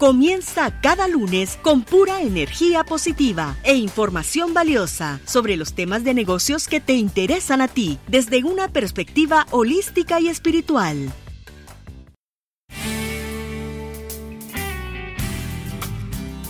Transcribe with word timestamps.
Comienza 0.00 0.80
cada 0.80 1.08
lunes 1.08 1.58
con 1.60 1.82
pura 1.82 2.22
energía 2.22 2.84
positiva 2.84 3.58
e 3.64 3.74
información 3.74 4.54
valiosa 4.54 5.20
sobre 5.26 5.58
los 5.58 5.74
temas 5.74 6.04
de 6.04 6.14
negocios 6.14 6.68
que 6.68 6.80
te 6.80 6.94
interesan 6.94 7.60
a 7.60 7.68
ti 7.68 7.98
desde 8.08 8.42
una 8.42 8.68
perspectiva 8.68 9.46
holística 9.50 10.18
y 10.18 10.28
espiritual. 10.28 11.12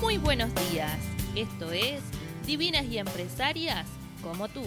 Muy 0.01 0.19
buenos 0.19 0.51
días, 0.71 0.97
esto 1.35 1.73
es 1.73 2.03
Divinas 2.47 2.87
y 2.87 2.99
Empresarias 2.99 3.85
como 4.23 4.47
tú. 4.47 4.63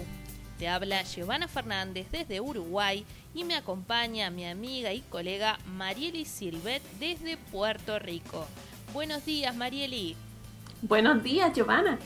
Te 0.59 0.67
habla 0.67 1.03
Giovanna 1.03 1.47
Fernández 1.47 2.07
desde 2.11 2.41
Uruguay 2.41 3.05
y 3.33 3.45
me 3.45 3.55
acompaña 3.55 4.29
mi 4.29 4.45
amiga 4.45 4.91
y 4.91 4.99
colega 4.99 5.57
Marieli 5.77 6.25
Silvet 6.25 6.83
desde 6.99 7.37
Puerto 7.37 7.97
Rico. 7.97 8.45
Buenos 8.93 9.25
días, 9.25 9.55
Marieli. 9.55 10.15
Buenos 10.83 11.23
días, 11.23 11.51
Giovanna. 11.51 11.97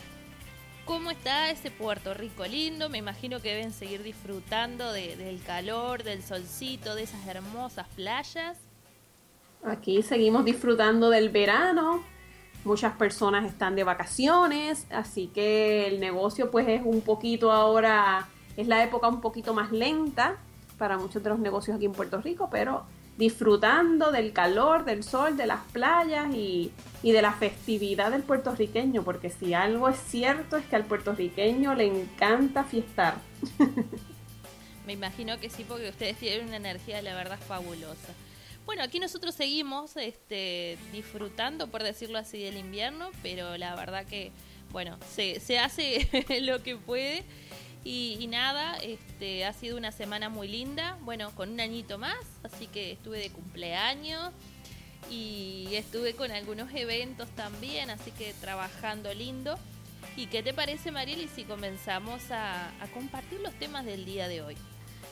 ¿Cómo 0.86 1.12
está 1.12 1.52
ese 1.52 1.70
Puerto 1.70 2.14
Rico 2.14 2.46
lindo? 2.46 2.90
Me 2.90 2.98
imagino 2.98 3.42
que 3.42 3.50
deben 3.50 3.74
seguir 3.74 4.04
disfrutando 4.04 4.94
del 4.94 5.42
calor, 5.46 6.04
del 6.04 6.24
solcito, 6.24 6.96
de 6.96 7.04
esas 7.04 7.28
hermosas 7.28 7.88
playas. 7.98 8.58
Aquí 9.66 10.02
seguimos 10.02 10.46
disfrutando 10.46 11.10
del 11.10 11.30
verano. 11.30 12.06
Muchas 12.64 12.94
personas 12.96 13.46
están 13.46 13.76
de 13.76 13.84
vacaciones, 13.84 14.88
así 14.90 15.28
que 15.28 15.88
el 15.88 16.00
negocio 16.00 16.52
pues 16.52 16.70
es 16.70 16.82
un 16.86 17.02
poquito 17.02 17.52
ahora, 17.52 18.30
es 18.56 18.66
la 18.68 18.82
época 18.82 19.10
un 19.10 19.20
poquito 19.20 19.54
más 19.54 19.74
lenta 19.74 20.38
para 20.78 20.98
muchos 20.98 21.22
de 21.22 21.30
los 21.32 21.40
negocios 21.40 21.76
aquí 21.76 21.86
en 21.86 21.92
Puerto 21.92 22.22
Rico, 22.22 22.48
pero 22.50 22.86
disfrutando 23.18 24.12
del 24.12 24.32
calor, 24.32 24.86
del 24.86 25.04
sol, 25.04 25.38
de 25.38 25.48
las 25.48 25.62
playas 25.72 26.34
y, 26.34 26.72
de 27.04 27.22
la 27.22 27.34
festividad 27.34 28.12
del 28.12 28.24
puertorriqueño, 28.24 29.04
porque 29.04 29.30
si 29.30 29.54
algo 29.54 29.90
es 29.90 29.98
cierto 29.98 30.58
es 30.58 30.66
que 30.66 30.76
al 30.76 30.86
puertorriqueño 30.86 31.74
le 31.74 31.86
encanta 31.86 32.64
fiestar. 32.64 33.16
Me 34.86 34.94
imagino 34.94 35.40
que 35.40 35.50
sí, 35.50 35.66
porque 35.68 35.90
ustedes 35.90 36.18
tienen 36.18 36.48
una 36.48 36.58
energía, 36.58 37.02
la 37.02 37.14
verdad, 37.16 37.40
fabulosa. 37.40 38.14
Bueno, 38.66 38.84
aquí 38.84 39.00
nosotros 39.00 39.36
seguimos 39.36 39.98
este, 39.98 40.78
disfrutando, 40.92 41.68
por 41.68 41.84
decirlo 41.84 42.18
así, 42.18 42.42
del 42.42 42.58
invierno, 42.58 43.10
pero 43.24 43.58
la 43.58 43.76
verdad 43.76 44.06
que, 44.06 44.32
bueno, 44.72 44.98
se, 45.10 45.40
se 45.40 45.60
hace 45.60 46.08
lo 46.42 46.62
que 46.62 46.76
puede 46.76 47.24
y, 47.88 48.28
nada, 48.28 48.76
este, 48.78 49.46
ha 49.46 49.54
sido 49.54 49.78
una 49.78 49.94
semana 49.94 50.28
muy 50.28 50.50
linda, 50.50 50.98
bueno, 51.04 51.32
con 51.36 51.52
un 51.52 51.60
añito 51.62 51.98
más, 51.98 52.18
así 52.44 52.68
que 52.68 52.92
estuve 52.92 53.18
de 53.18 53.30
cumpleaños 53.30 54.34
y 55.10 55.70
estuve 55.72 56.14
con 56.14 56.32
algunos 56.32 56.70
eventos 56.74 57.30
también, 57.30 57.90
así 57.90 58.12
que 58.12 58.34
trabajando 58.42 59.14
lindo. 59.14 59.58
¿Y 60.18 60.28
qué 60.28 60.44
te 60.44 60.54
parece, 60.54 60.92
Marieli, 60.92 61.30
si 61.30 61.46
comenzamos 61.46 62.30
a, 62.30 62.68
a 62.82 62.88
compartir 62.94 63.40
los 63.40 63.54
temas 63.54 63.86
del 63.86 64.04
día 64.04 64.28
de 64.28 64.42
hoy? 64.42 64.58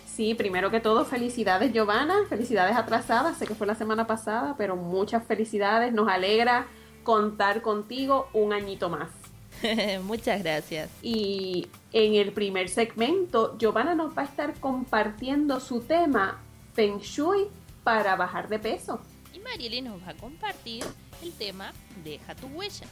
Sí, 0.05 0.33
primero 0.33 0.69
que 0.69 0.81
todo, 0.81 1.05
felicidades 1.05 1.71
Giovanna, 1.71 2.15
felicidades 2.27 2.75
atrasadas, 2.75 3.37
sé 3.37 3.47
que 3.47 3.55
fue 3.55 3.67
la 3.67 3.75
semana 3.75 4.05
pasada, 4.05 4.55
pero 4.57 4.75
muchas 4.75 5.25
felicidades, 5.25 5.93
nos 5.93 6.09
alegra 6.09 6.67
contar 7.03 7.61
contigo 7.61 8.27
un 8.33 8.51
añito 8.51 8.89
más. 8.89 9.24
Muchas 10.03 10.43
gracias. 10.43 10.89
Y 11.01 11.67
en 11.93 12.15
el 12.15 12.31
primer 12.31 12.69
segmento, 12.69 13.57
Giovanna 13.57 13.95
nos 13.95 14.17
va 14.17 14.23
a 14.23 14.25
estar 14.25 14.53
compartiendo 14.59 15.59
su 15.59 15.81
tema 15.81 16.41
Feng 16.73 16.99
Shui 16.99 17.47
para 17.83 18.15
bajar 18.15 18.49
de 18.49 18.59
peso. 18.59 18.99
Y 19.33 19.39
Marieli 19.39 19.81
nos 19.81 20.01
va 20.01 20.09
a 20.09 20.15
compartir 20.15 20.83
el 21.21 21.31
tema 21.33 21.73
Deja 22.03 22.35
tu 22.35 22.47
huella. 22.47 22.87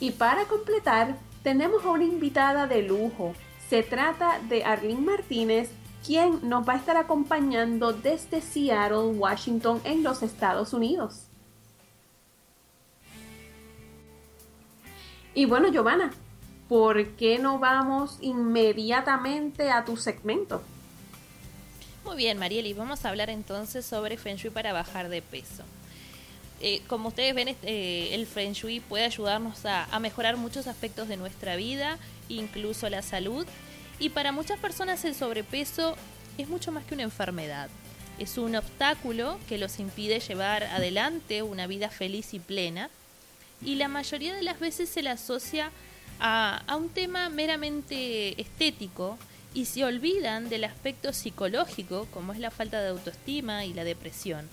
Y 0.00 0.10
para 0.10 0.44
completar, 0.46 1.16
tenemos 1.42 1.84
a 1.84 1.90
una 1.90 2.04
invitada 2.04 2.66
de 2.66 2.82
lujo. 2.82 3.34
Se 3.68 3.82
trata 3.82 4.40
de 4.48 4.64
Arlene 4.64 5.00
Martínez, 5.00 5.70
quien 6.04 6.48
nos 6.48 6.68
va 6.68 6.74
a 6.74 6.76
estar 6.76 6.96
acompañando 6.96 7.92
desde 7.92 8.40
Seattle, 8.40 9.16
Washington, 9.16 9.80
en 9.84 10.02
los 10.02 10.22
Estados 10.22 10.72
Unidos. 10.72 11.28
Y 15.34 15.46
bueno, 15.46 15.68
Giovanna, 15.72 16.12
¿por 16.68 17.16
qué 17.16 17.38
no 17.38 17.58
vamos 17.58 18.18
inmediatamente 18.20 19.70
a 19.70 19.84
tu 19.84 19.96
segmento? 19.96 20.62
Muy 22.04 22.16
bien, 22.16 22.38
Marieli, 22.38 22.72
vamos 22.72 23.04
a 23.04 23.08
hablar 23.08 23.30
entonces 23.30 23.84
sobre 23.84 24.16
Feng 24.16 24.36
Shui 24.36 24.50
para 24.50 24.72
bajar 24.72 25.08
de 25.08 25.22
peso. 25.22 25.64
Eh, 26.60 26.82
como 26.86 27.08
ustedes 27.08 27.34
ven, 27.34 27.56
eh, 27.62 28.10
el 28.12 28.26
Feng 28.26 28.52
Shui 28.52 28.78
puede 28.78 29.04
ayudarnos 29.04 29.66
a 29.66 29.98
mejorar 29.98 30.36
muchos 30.36 30.68
aspectos 30.68 31.08
de 31.08 31.16
nuestra 31.16 31.56
vida, 31.56 31.98
incluso 32.28 32.88
la 32.88 33.02
salud. 33.02 33.44
Y 33.98 34.10
para 34.10 34.30
muchas 34.30 34.60
personas 34.60 35.04
el 35.04 35.16
sobrepeso 35.16 35.96
es 36.38 36.48
mucho 36.48 36.70
más 36.70 36.84
que 36.84 36.94
una 36.94 37.02
enfermedad. 37.02 37.70
Es 38.20 38.38
un 38.38 38.54
obstáculo 38.54 39.38
que 39.48 39.58
los 39.58 39.80
impide 39.80 40.20
llevar 40.20 40.62
adelante 40.62 41.42
una 41.42 41.66
vida 41.66 41.88
feliz 41.90 42.34
y 42.34 42.38
plena 42.38 42.88
y 43.62 43.76
la 43.76 43.88
mayoría 43.88 44.34
de 44.34 44.42
las 44.42 44.60
veces 44.60 44.88
se 44.88 45.02
le 45.02 45.10
asocia 45.10 45.70
a, 46.20 46.62
un 46.76 46.88
tema 46.90 47.28
meramente 47.28 48.40
estético 48.40 49.18
y 49.52 49.66
se 49.66 49.84
olvidan 49.84 50.48
del 50.48 50.64
aspecto 50.64 51.12
psicológico 51.12 52.06
como 52.12 52.32
es 52.32 52.38
la 52.38 52.50
falta 52.50 52.80
de 52.80 52.88
autoestima 52.88 53.64
y 53.64 53.72
la 53.72 53.84
depresión. 53.84 54.48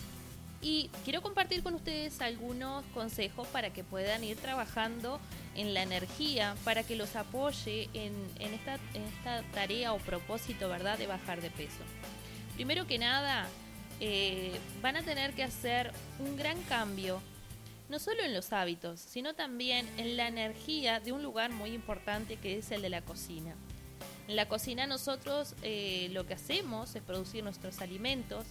Y 0.61 0.91
quiero 1.03 1.23
compartir 1.23 1.63
con 1.63 1.73
ustedes 1.73 2.21
algunos 2.21 2.85
consejos 2.93 3.47
para 3.47 3.73
que 3.73 3.83
puedan 3.83 4.23
ir 4.23 4.37
trabajando 4.37 5.19
en 5.55 5.73
la 5.73 5.81
energía, 5.81 6.55
para 6.63 6.83
que 6.83 6.95
los 6.95 7.15
apoye 7.15 7.89
en, 7.95 8.13
esta, 8.39 8.75
en 8.93 9.03
esta, 9.03 9.41
tarea 9.53 9.93
o 9.93 9.97
propósito, 9.97 10.69
¿verdad?, 10.69 10.99
de 10.99 11.07
bajar 11.07 11.41
de 11.41 11.49
peso. 11.49 11.81
Primero 12.53 12.85
que 12.85 12.99
nada, 12.99 13.47
eh, 13.99 14.51
van 14.83 14.97
a 14.97 15.01
tener 15.01 15.33
que 15.33 15.43
hacer 15.43 15.91
un 16.19 16.37
gran 16.37 16.61
cambio 16.63 17.23
no 17.91 17.99
solo 17.99 18.23
en 18.23 18.33
los 18.33 18.53
hábitos, 18.53 19.01
sino 19.01 19.33
también 19.33 19.85
en 19.97 20.15
la 20.15 20.29
energía 20.29 21.01
de 21.01 21.11
un 21.11 21.21
lugar 21.21 21.51
muy 21.51 21.71
importante 21.71 22.37
que 22.37 22.57
es 22.57 22.71
el 22.71 22.81
de 22.81 22.89
la 22.89 23.01
cocina. 23.01 23.53
En 24.29 24.37
la 24.37 24.47
cocina 24.47 24.87
nosotros 24.87 25.55
eh, 25.61 26.07
lo 26.13 26.25
que 26.25 26.33
hacemos 26.33 26.95
es 26.95 27.03
producir 27.03 27.43
nuestros 27.43 27.81
alimentos 27.81 28.45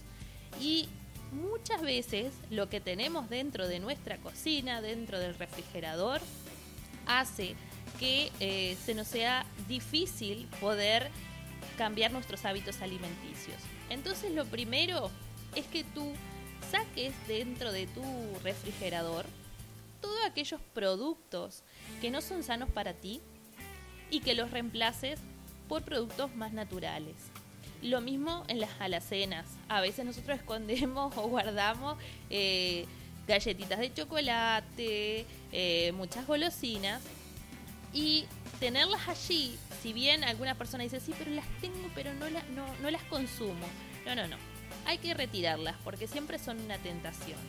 y 0.59 0.87
muchas 1.31 1.81
veces 1.81 2.33
lo 2.51 2.69
que 2.69 2.79
tenemos 2.81 3.31
dentro 3.31 3.67
de 3.67 3.79
nuestra 3.79 4.17
cocina, 4.17 4.79
dentro 4.79 5.17
del 5.17 5.33
refrigerador, 5.33 6.21
hace 7.07 7.55
que 7.99 8.31
eh, 8.39 8.77
se 8.85 8.93
nos 8.93 9.07
sea 9.07 9.43
difícil 9.67 10.47
poder 10.59 11.09
cambiar 11.79 12.11
nuestros 12.11 12.45
hábitos 12.45 12.79
alimenticios. 12.83 13.57
Entonces 13.89 14.33
lo 14.33 14.45
primero 14.45 15.09
es 15.55 15.65
que 15.65 15.83
tú 15.83 16.13
saques 16.71 17.13
dentro 17.27 17.73
de 17.73 17.85
tu 17.87 18.01
refrigerador 18.43 19.25
todos 19.99 20.25
aquellos 20.25 20.61
productos 20.73 21.63
que 21.99 22.09
no 22.09 22.21
son 22.21 22.43
sanos 22.43 22.69
para 22.69 22.93
ti 22.93 23.21
y 24.09 24.21
que 24.21 24.33
los 24.33 24.51
reemplaces 24.51 25.19
por 25.67 25.83
productos 25.83 26.33
más 26.35 26.53
naturales. 26.53 27.15
Lo 27.81 28.01
mismo 28.01 28.43
en 28.47 28.59
las 28.59 28.69
alacenas. 28.79 29.45
A 29.69 29.81
veces 29.81 30.05
nosotros 30.05 30.37
escondemos 30.39 31.15
o 31.17 31.27
guardamos 31.27 31.97
eh, 32.29 32.85
galletitas 33.27 33.79
de 33.79 33.93
chocolate, 33.93 35.25
eh, 35.51 35.91
muchas 35.93 36.25
golosinas 36.25 37.01
y 37.93 38.25
tenerlas 38.59 39.07
allí, 39.09 39.57
si 39.81 39.91
bien 39.91 40.23
alguna 40.23 40.55
persona 40.55 40.83
dice, 40.83 40.99
sí, 40.99 41.13
pero 41.17 41.31
las 41.31 41.45
tengo, 41.59 41.89
pero 41.93 42.13
no, 42.13 42.29
no, 42.29 42.65
no 42.81 42.91
las 42.91 43.03
consumo. 43.03 43.67
No, 44.05 44.15
no, 44.15 44.27
no. 44.27 44.50
Hay 44.85 44.97
que 44.97 45.13
retirarlas 45.13 45.75
porque 45.83 46.07
siempre 46.07 46.39
son 46.39 46.59
una 46.59 46.77
tentación. 46.77 47.39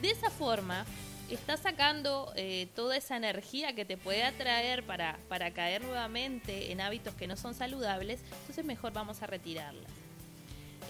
De 0.00 0.10
esa 0.10 0.30
forma, 0.30 0.84
estás 1.30 1.60
sacando 1.60 2.32
eh, 2.36 2.68
toda 2.74 2.96
esa 2.96 3.16
energía 3.16 3.74
que 3.74 3.84
te 3.84 3.96
puede 3.96 4.24
atraer 4.24 4.84
para, 4.84 5.18
para 5.28 5.52
caer 5.52 5.82
nuevamente 5.82 6.72
en 6.72 6.80
hábitos 6.80 7.14
que 7.14 7.26
no 7.26 7.36
son 7.36 7.54
saludables, 7.54 8.20
entonces 8.40 8.64
mejor 8.64 8.92
vamos 8.92 9.22
a 9.22 9.26
retirarlas. 9.26 9.90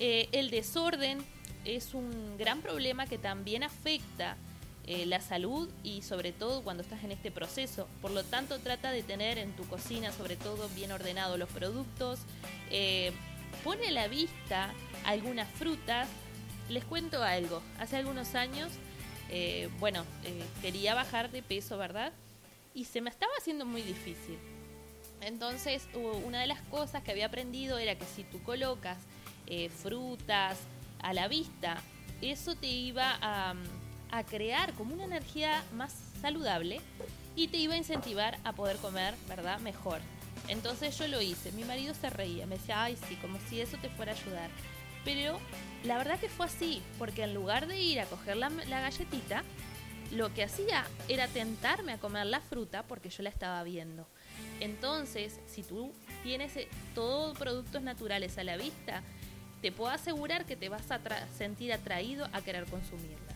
Eh, 0.00 0.29
el 0.32 0.50
desorden 0.50 1.19
es 1.64 1.94
un 1.94 2.37
gran 2.37 2.61
problema 2.61 3.06
que 3.06 3.19
también 3.19 3.62
afecta 3.62 4.37
eh, 4.87 5.06
la 5.06 5.20
salud 5.20 5.70
y 5.82 6.02
sobre 6.02 6.32
todo 6.32 6.62
cuando 6.62 6.82
estás 6.82 7.05
en 7.05 7.12
este 7.12 7.31
proceso. 7.31 7.88
Por 8.02 8.11
lo 8.11 8.23
tanto, 8.25 8.58
trata 8.58 8.91
de 8.91 9.02
tener 9.02 9.38
en 9.38 9.52
tu 9.52 9.67
cocina 9.67 10.12
sobre 10.12 10.37
todo 10.37 10.69
bien 10.70 10.93
ordenados 10.93 11.38
los 11.38 11.49
productos. 11.49 12.20
Pone 13.56 13.89
a 13.89 13.93
la 13.93 14.09
vista 14.09 14.73
algunas 15.05 15.49
frutas. 15.49 16.09
Les 16.69 16.85
cuento 16.85 17.23
algo. 17.23 17.62
Hace 17.79 17.97
algunos 17.97 18.35
años 18.35 18.71
eh, 19.31 19.69
bueno, 19.81 20.05
eh, 20.25 20.45
quería 20.61 20.95
bajar 20.95 21.31
de 21.31 21.43
peso, 21.43 21.79
¿verdad? 21.79 22.12
Y 22.75 22.85
se 22.85 23.01
me 23.01 23.11
estaba 23.11 23.33
haciendo 23.39 23.65
muy 23.65 23.83
difícil. 23.83 24.39
Entonces, 25.21 25.89
una 26.25 26.41
de 26.41 26.47
las 26.47 26.61
cosas 26.62 27.03
que 27.03 27.11
había 27.11 27.27
aprendido 27.27 27.79
era 27.79 27.97
que 27.97 28.05
si 28.05 28.25
tú 28.25 28.43
colocas 28.43 28.99
eh, 29.47 29.71
frutas 29.71 30.59
a 31.01 31.12
la 31.15 31.29
vista, 31.29 31.83
eso 32.21 32.55
te 32.56 32.67
iba 32.67 33.17
a, 33.21 33.55
a, 34.11 34.25
crear 34.25 34.73
como 34.75 34.95
una 34.95 35.05
energía 35.05 35.65
más 35.73 35.95
saludable 36.21 36.81
y 37.37 37.49
te 37.49 37.56
iba 37.56 37.75
a 37.75 37.79
incentivar 37.79 38.39
a 38.45 38.53
poder 38.53 38.77
comer, 38.77 39.15
¿verdad? 39.29 39.61
Mejor. 39.61 40.01
Entonces 40.49 40.96
yo 40.99 41.08
lo 41.08 41.20
hice. 41.20 41.52
Mi 41.52 41.64
marido 41.64 41.94
se 41.94 42.11
reía, 42.11 42.46
me 42.46 42.58
decía, 42.58 42.82
ay, 42.82 42.99
sí, 43.08 43.17
como 43.17 43.38
si 43.49 43.61
eso 43.61 43.76
te 43.79 43.88
fuera 43.91 44.12
a 44.12 44.14
ayudar. 44.14 44.50
Pero 45.05 45.38
la 45.85 45.99
verdad 45.99 46.19
que 46.19 46.29
fue 46.29 46.46
así, 46.46 46.82
porque 46.99 47.25
en 47.25 47.35
lugar 47.35 47.67
de 47.67 47.81
ir 47.81 48.00
a 48.00 48.06
coger 48.06 48.37
la, 48.37 48.50
galletita, 48.50 49.43
lo 50.11 50.32
que 50.32 50.44
hacía 50.44 50.85
era 51.08 51.29
tentarme 51.29 51.93
a 51.93 51.99
comer 51.99 52.26
la 52.26 52.41
fruta 52.41 52.85
porque 52.85 53.11
yo 53.11 53.23
la 53.23 53.31
estaba 53.31 53.62
viendo. 53.62 54.06
Entonces, 54.61 55.41
si 55.46 55.62
tú 55.62 55.93
tienes 56.23 56.56
eh, 56.56 56.69
todos 56.94 57.37
productos 57.37 57.82
naturales 57.82 58.38
a 58.38 58.44
la 58.44 58.56
vista, 58.56 59.02
te 59.61 59.73
puedo 59.73 59.91
asegurar 59.91 60.46
que 60.46 60.56
te 60.56 60.69
vas 60.69 60.91
a 60.91 61.00
sentir 61.37 61.73
atraído 61.73 62.29
a 62.32 62.43
querer 62.43 62.67
consumirlas. 62.67 63.35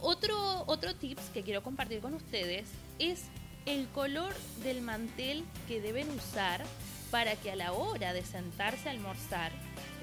Otro, 0.00 0.64
otro 0.66 0.94
tips 0.94 1.28
que 1.34 1.42
quiero 1.42 1.62
compartir 1.62 2.00
con 2.00 2.14
ustedes 2.14 2.68
es 2.98 3.24
el 3.66 3.88
color 3.88 4.34
del 4.62 4.80
mantel 4.80 5.44
que 5.68 5.80
deben 5.80 6.10
usar 6.10 6.62
para 7.10 7.36
que 7.36 7.50
a 7.50 7.56
la 7.56 7.72
hora 7.72 8.12
de 8.12 8.24
sentarse 8.24 8.88
a 8.88 8.92
almorzar 8.92 9.52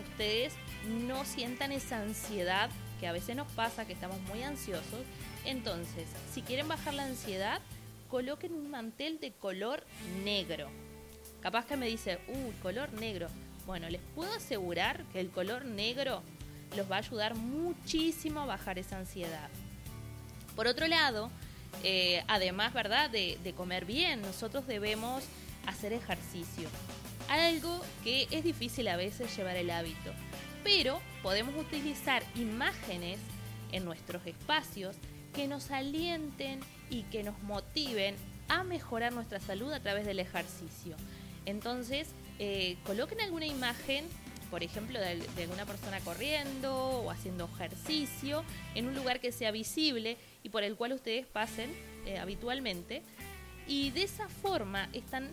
ustedes 0.09 0.54
no 0.88 1.25
sientan 1.25 1.71
esa 1.71 2.01
ansiedad 2.01 2.69
que 3.00 3.07
a 3.07 3.12
veces 3.12 3.36
nos 3.36 3.51
pasa, 3.51 3.86
que 3.86 3.94
estamos 3.94 4.19
muy 4.21 4.44
ansiosos. 4.44 5.01
Entonces, 5.45 6.07
si 6.33 6.42
quieren 6.42 6.68
bajar 6.68 6.94
la 6.94 7.04
ansiedad, 7.04 7.62
coloquen 8.09 8.54
un 8.54 8.69
mantel 8.71 9.19
de 9.19 9.31
color 9.31 9.83
negro. 10.24 10.69
Capaz 11.42 11.65
que 11.65 11.77
me 11.77 11.88
dice, 11.88 12.19
uy, 12.27 12.51
color 12.62 12.92
negro. 12.94 13.27
Bueno, 13.65 13.89
les 13.89 14.01
puedo 14.15 14.33
asegurar 14.33 15.04
que 15.13 15.19
el 15.19 15.30
color 15.30 15.65
negro 15.65 16.24
los 16.75 16.89
va 16.89 16.95
a 16.95 17.00
ayudar 17.00 17.36
muchísimo 17.36 18.42
a 18.42 18.45
bajar 18.45 18.80
esa 18.80 18.98
ansiedad. 18.98 19.50
Por 20.56 20.68
otro 20.68 20.88
lado, 20.88 21.30
eh, 21.83 22.23
además, 22.27 22.73
¿verdad?, 22.73 23.09
de, 23.09 23.37
de 23.43 23.53
comer 23.53 23.85
bien, 23.85 24.21
nosotros 24.21 24.67
debemos 24.67 25.23
hacer 25.65 25.93
ejercicio. 25.93 26.69
Algo 27.29 27.81
que 28.03 28.27
es 28.31 28.43
difícil 28.43 28.87
a 28.87 28.95
veces 28.95 29.35
llevar 29.35 29.57
el 29.57 29.69
hábito 29.69 30.13
pero 30.67 30.99
podemos 31.23 31.55
utilizar 31.55 32.23
imágenes 32.35 33.19
en 33.71 33.85
nuestros 33.85 34.25
espacios 34.27 34.97
que 35.33 35.47
nos 35.47 35.71
alienten 35.71 36.59
y 36.89 37.03
que 37.03 37.23
nos 37.23 37.41
motiven 37.43 38.15
a 38.49 38.65
mejorar 38.65 39.13
nuestra 39.13 39.39
salud 39.39 39.71
a 39.71 39.79
través 39.79 40.05
del 40.05 40.19
ejercicio. 40.19 40.97
Entonces, 41.45 42.09
eh, 42.39 42.75
coloquen 42.85 43.21
alguna 43.21 43.45
imagen, 43.45 44.03
por 44.51 44.61
ejemplo, 44.61 44.99
de, 44.99 45.23
alguna 45.41 45.65
persona 45.65 46.01
corriendo 46.01 46.75
o 46.75 47.11
haciendo 47.11 47.49
ejercicio 47.55 48.43
en 48.75 48.87
un 48.87 48.95
lugar 48.95 49.21
que 49.21 49.31
sea 49.31 49.51
visible 49.51 50.17
y 50.47 50.49
por 50.49 50.63
el 50.63 50.77
cual 50.77 50.94
ustedes 50.94 51.25
pasen 51.25 51.69
eh, 52.05 52.19
habitualmente. 52.19 53.03
Y 53.67 53.91
de 53.91 54.03
esa 54.03 54.29
forma 54.29 54.88
están 54.94 55.27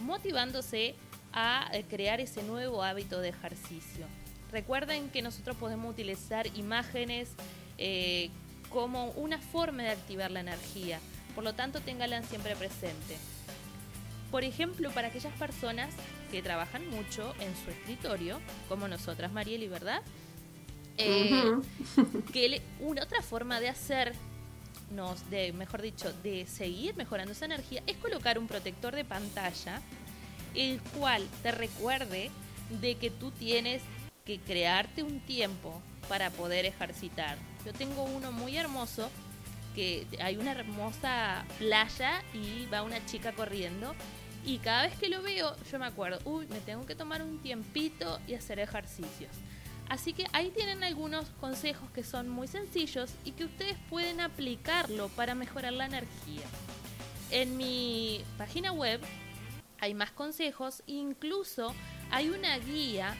motivándose 0.00 0.94
a 1.34 1.68
eh, 1.74 1.84
crear 1.86 2.18
ese 2.20 2.42
nuevo 2.42 2.82
hábito 2.82 3.20
de 3.20 3.28
ejercicio. 3.28 4.06
Recuerden 4.50 5.10
que 5.10 5.20
nosotros 5.20 5.54
podemos 5.56 5.92
utilizar 5.92 6.46
imágenes 6.56 7.28
eh, 7.76 8.30
como 8.70 9.10
una 9.10 9.38
forma 9.38 9.82
de 9.82 9.90
activar 9.90 10.30
la 10.30 10.40
energía, 10.40 10.98
por 11.34 11.44
lo 11.44 11.52
tanto 11.52 11.80
ténganla 11.80 12.22
siempre 12.22 12.56
presente. 12.56 13.18
Por 14.30 14.44
ejemplo, 14.44 14.90
para 14.92 15.08
aquellas 15.08 15.34
personas 15.34 15.90
que 16.30 16.40
trabajan 16.40 16.88
mucho 16.88 17.34
en 17.38 17.54
su 17.62 17.70
escritorio, 17.70 18.40
como 18.70 18.88
nosotras, 18.88 19.30
Marieli, 19.30 19.68
¿verdad? 19.68 20.02
Eh, 20.96 21.52
que 22.32 22.62
una 22.80 23.02
otra 23.02 23.20
forma 23.20 23.60
de 23.60 23.68
hacernos, 24.84 25.30
de, 25.30 25.52
mejor 25.52 25.82
dicho, 25.82 26.12
de 26.22 26.46
seguir 26.46 26.96
mejorando 26.96 27.32
esa 27.32 27.44
energía 27.44 27.82
es 27.86 27.96
colocar 27.96 28.38
un 28.38 28.46
protector 28.46 28.94
de 28.94 29.04
pantalla, 29.04 29.80
el 30.54 30.80
cual 30.96 31.26
te 31.42 31.52
recuerde 31.52 32.30
de 32.80 32.96
que 32.96 33.10
tú 33.10 33.30
tienes 33.32 33.82
que 34.24 34.38
crearte 34.38 35.02
un 35.02 35.20
tiempo 35.20 35.80
para 36.08 36.30
poder 36.30 36.64
ejercitar. 36.64 37.36
Yo 37.64 37.72
tengo 37.72 38.04
uno 38.04 38.32
muy 38.32 38.56
hermoso, 38.56 39.10
que 39.74 40.06
hay 40.20 40.36
una 40.36 40.52
hermosa 40.52 41.44
playa 41.58 42.22
y 42.32 42.66
va 42.66 42.82
una 42.82 43.04
chica 43.06 43.32
corriendo. 43.32 43.94
Y 44.46 44.58
cada 44.58 44.82
vez 44.82 44.96
que 44.98 45.08
lo 45.08 45.22
veo, 45.22 45.56
yo 45.70 45.78
me 45.78 45.86
acuerdo, 45.86 46.20
uy, 46.24 46.46
me 46.48 46.60
tengo 46.60 46.86
que 46.86 46.94
tomar 46.94 47.22
un 47.22 47.40
tiempito 47.40 48.20
y 48.26 48.34
hacer 48.34 48.58
ejercicios. 48.58 49.32
Así 49.88 50.12
que 50.12 50.26
ahí 50.32 50.50
tienen 50.50 50.82
algunos 50.82 51.28
consejos 51.40 51.90
que 51.90 52.02
son 52.02 52.28
muy 52.28 52.48
sencillos 52.48 53.12
y 53.24 53.32
que 53.32 53.44
ustedes 53.44 53.76
pueden 53.90 54.20
aplicarlo 54.20 55.08
para 55.10 55.34
mejorar 55.34 55.72
la 55.74 55.86
energía. 55.86 56.44
En 57.30 57.56
mi 57.56 58.22
página 58.38 58.72
web 58.72 59.00
hay 59.80 59.94
más 59.94 60.10
consejos, 60.10 60.82
incluso 60.86 61.74
hay 62.10 62.30
una 62.30 62.56
guía 62.58 63.14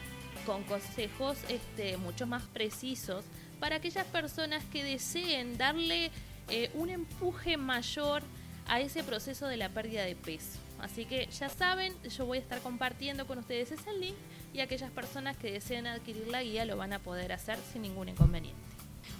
con 0.46 0.62
consejos 0.64 1.38
este, 1.48 1.96
mucho 1.96 2.26
más 2.26 2.42
precisos 2.44 3.24
para 3.60 3.76
aquellas 3.76 4.06
personas 4.06 4.62
que 4.64 4.84
deseen 4.84 5.56
darle 5.56 6.10
eh, 6.48 6.70
un 6.74 6.90
empuje 6.90 7.56
mayor 7.56 8.22
a 8.66 8.80
ese 8.80 9.02
proceso 9.02 9.46
de 9.46 9.56
la 9.56 9.68
pérdida 9.68 10.04
de 10.04 10.16
peso. 10.16 10.63
Así 10.84 11.06
que 11.06 11.26
ya 11.28 11.48
saben, 11.48 11.94
yo 12.10 12.26
voy 12.26 12.36
a 12.36 12.40
estar 12.42 12.60
compartiendo 12.60 13.26
con 13.26 13.38
ustedes 13.38 13.72
ese 13.72 13.90
link 13.94 14.14
y 14.52 14.60
aquellas 14.60 14.90
personas 14.90 15.34
que 15.34 15.50
deseen 15.50 15.86
adquirir 15.86 16.28
la 16.28 16.42
guía 16.42 16.66
lo 16.66 16.76
van 16.76 16.92
a 16.92 16.98
poder 16.98 17.32
hacer 17.32 17.56
sin 17.72 17.82
ningún 17.82 18.10
inconveniente. 18.10 18.60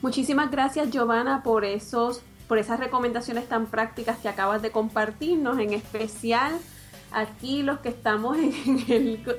Muchísimas 0.03 0.51
gracias 0.51 0.91
Giovanna 0.91 1.43
por 1.43 1.65
esos 1.65 2.21
por 2.49 2.59
esas 2.59 2.79
recomendaciones 2.79 3.49
tan 3.49 3.67
prácticas 3.67 4.19
que 4.19 4.29
acabas 4.29 4.61
de 4.61 4.71
compartirnos, 4.71 5.59
en 5.59 5.73
especial 5.73 6.53
aquí 7.11 7.63
los 7.63 7.79
que 7.79 7.89
estamos 7.89 8.37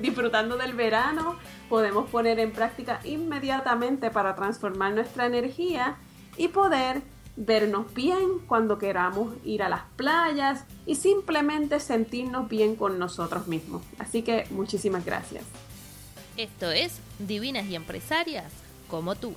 disfrutando 0.02 0.58
del 0.58 0.74
verano 0.74 1.38
podemos 1.70 2.10
poner 2.10 2.40
en 2.40 2.52
práctica 2.52 3.02
inmediatamente 3.04 4.10
para 4.10 4.34
transformar 4.34 4.94
nuestra 4.94 5.28
energía 5.28 5.98
y 6.38 6.48
poder 6.48 7.04
vernos 7.38 7.94
bien 7.94 8.40
cuando 8.48 8.78
queramos 8.78 9.34
ir 9.44 9.64
a 9.64 9.70
las 9.70 9.82
playas 9.96 10.66
y 10.86 10.96
simplemente 10.96 11.80
sentirnos 11.80 12.48
bien 12.50 12.76
con 12.76 12.98
nosotros 13.00 13.48
mismos. 13.48 13.84
Así 14.00 14.22
que 14.22 14.46
muchísimas 14.52 15.06
gracias. 15.06 15.44
Esto 16.38 16.72
es 16.72 17.00
Divinas 17.20 17.66
y 17.68 17.76
Empresarias 17.76 18.52
como 18.90 19.16
tú. 19.16 19.34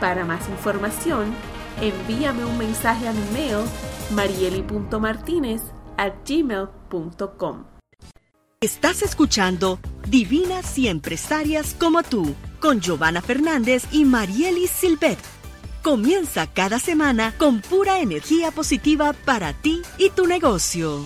Para 0.00 0.24
más 0.24 0.48
información, 0.48 1.32
envíame 1.80 2.44
un 2.44 2.58
mensaje 2.58 3.08
a 3.08 3.12
mi 3.12 3.24
mail 3.32 3.64
marieli.martinez 4.10 5.62
gmail.com. 6.24 7.77
Estás 8.60 9.02
escuchando 9.02 9.78
Divinas 10.08 10.76
y 10.78 10.88
Empresarias 10.88 11.76
como 11.78 12.02
tú, 12.02 12.34
con 12.58 12.80
Giovanna 12.80 13.22
Fernández 13.22 13.84
y 13.92 14.04
Marielis 14.04 14.70
Silvet. 14.72 15.16
Comienza 15.80 16.48
cada 16.48 16.80
semana 16.80 17.32
con 17.38 17.60
pura 17.60 18.00
energía 18.00 18.50
positiva 18.50 19.12
para 19.12 19.52
ti 19.52 19.80
y 19.96 20.10
tu 20.10 20.26
negocio. 20.26 21.04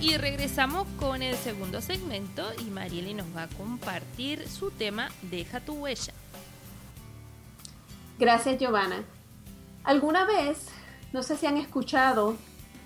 Y 0.00 0.16
regresamos 0.16 0.88
con 0.98 1.22
el 1.22 1.36
segundo 1.36 1.82
segmento 1.82 2.50
y 2.66 2.70
Marieli 2.70 3.12
nos 3.12 3.26
va 3.36 3.42
a 3.42 3.48
compartir 3.48 4.48
su 4.48 4.70
tema 4.70 5.10
Deja 5.20 5.60
tu 5.60 5.74
huella. 5.74 6.14
Gracias 8.18 8.58
Giovanna. 8.58 9.04
¿Alguna 9.82 10.24
vez, 10.24 10.68
no 11.12 11.22
sé 11.22 11.36
si 11.36 11.44
han 11.44 11.58
escuchado 11.58 12.38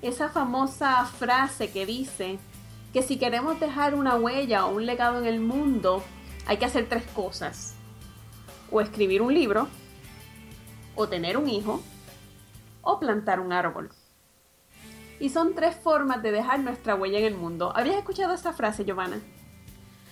esa 0.03 0.29
famosa 0.29 1.05
frase 1.05 1.71
que 1.71 1.87
dice 1.87 2.39
que 2.93 3.03
si 3.03 3.19
queremos 3.19 3.61
dejar 3.61 3.95
una 3.95 4.17
huella 4.17 4.67
o 4.67 4.75
un 4.75 4.87
legado 4.87 5.19
en 5.19 5.27
el 5.27 5.41
mundo, 5.41 6.03
hay 6.47 6.57
que 6.57 6.65
hacer 6.65 6.89
tres 6.89 7.05
cosas. 7.15 7.75
O 8.71 8.81
escribir 8.81 9.23
un 9.23 9.35
libro, 9.35 9.69
o 10.95 11.09
tener 11.09 11.37
un 11.37 11.49
hijo, 11.49 11.83
o 12.83 12.99
plantar 12.99 13.41
un 13.41 13.53
árbol. 13.53 13.91
Y 15.21 15.31
son 15.31 15.55
tres 15.55 15.77
formas 15.77 16.23
de 16.23 16.31
dejar 16.31 16.61
nuestra 16.61 16.95
huella 16.95 17.19
en 17.19 17.25
el 17.25 17.35
mundo. 17.35 17.73
¿Habías 17.75 17.97
escuchado 17.97 18.35
esa 18.35 18.53
frase, 18.53 18.85
Giovanna? 18.85 19.21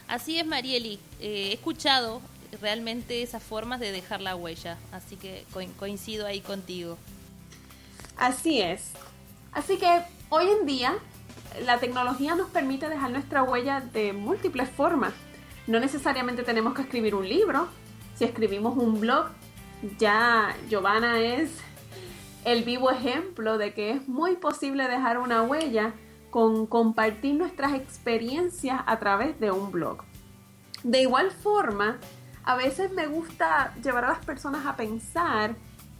Así 0.08 0.38
es, 0.38 0.46
Marieli. 0.46 1.00
Eh, 1.20 1.48
he 1.50 1.52
escuchado 1.52 2.20
realmente 2.60 3.22
esas 3.22 3.42
formas 3.42 3.80
de 3.80 3.92
dejar 3.92 4.20
la 4.20 4.36
huella, 4.36 4.78
así 4.92 5.16
que 5.16 5.44
coincido 5.78 6.26
ahí 6.26 6.40
contigo. 6.40 6.96
Así 8.16 8.60
es. 8.60 8.92
Así 9.56 9.78
que 9.78 10.02
hoy 10.28 10.50
en 10.50 10.66
día 10.66 10.94
la 11.64 11.78
tecnología 11.78 12.34
nos 12.34 12.50
permite 12.50 12.90
dejar 12.90 13.10
nuestra 13.10 13.42
huella 13.42 13.80
de 13.80 14.12
múltiples 14.12 14.68
formas. 14.68 15.14
No 15.66 15.80
necesariamente 15.80 16.42
tenemos 16.42 16.74
que 16.74 16.82
escribir 16.82 17.14
un 17.14 17.26
libro. 17.26 17.66
Si 18.16 18.24
escribimos 18.24 18.76
un 18.76 19.00
blog, 19.00 19.28
ya 19.98 20.54
Giovanna 20.68 21.20
es 21.20 21.50
el 22.44 22.64
vivo 22.64 22.90
ejemplo 22.90 23.56
de 23.56 23.72
que 23.72 23.92
es 23.92 24.06
muy 24.06 24.36
posible 24.36 24.88
dejar 24.88 25.16
una 25.16 25.40
huella 25.40 25.94
con 26.28 26.66
compartir 26.66 27.34
nuestras 27.36 27.72
experiencias 27.72 28.82
a 28.84 28.98
través 28.98 29.40
de 29.40 29.52
un 29.52 29.72
blog. 29.72 30.04
De 30.82 31.00
igual 31.00 31.30
forma, 31.30 31.96
a 32.44 32.56
veces 32.56 32.92
me 32.92 33.06
gusta 33.06 33.74
llevar 33.82 34.04
a 34.04 34.08
las 34.08 34.24
personas 34.24 34.66
a 34.66 34.76
pensar 34.76 35.56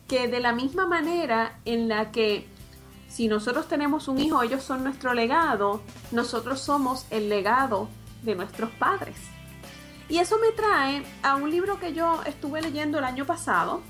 que 0.09 0.29
de 0.29 0.41
la 0.41 0.53
misma 0.53 0.87
manera 0.87 1.59
en 1.65 1.89
la 1.89 2.13
que 2.13 2.55
si 3.09 3.29
nosotros 3.29 3.69
tenemos 3.69 4.09
un 4.09 4.19
hijo, 4.19 4.43
ellos 4.43 4.63
son 4.63 4.85
nuestro 4.85 5.15
legado, 5.15 5.83
nosotros 6.13 6.61
somos 6.61 7.07
el 7.11 7.29
legado 7.29 7.89
de 8.23 8.35
nuestros 8.35 8.71
padres. 8.73 9.17
Y 10.09 10.19
eso 10.19 10.39
me 10.39 10.53
trae 10.53 11.05
a 11.23 11.37
un 11.37 11.51
libro 11.51 11.81
que 11.81 11.93
yo 11.93 12.23
estuve 12.27 12.63
leyendo 12.63 12.99
el 12.99 13.05
año 13.05 13.27
pasado, 13.27 13.81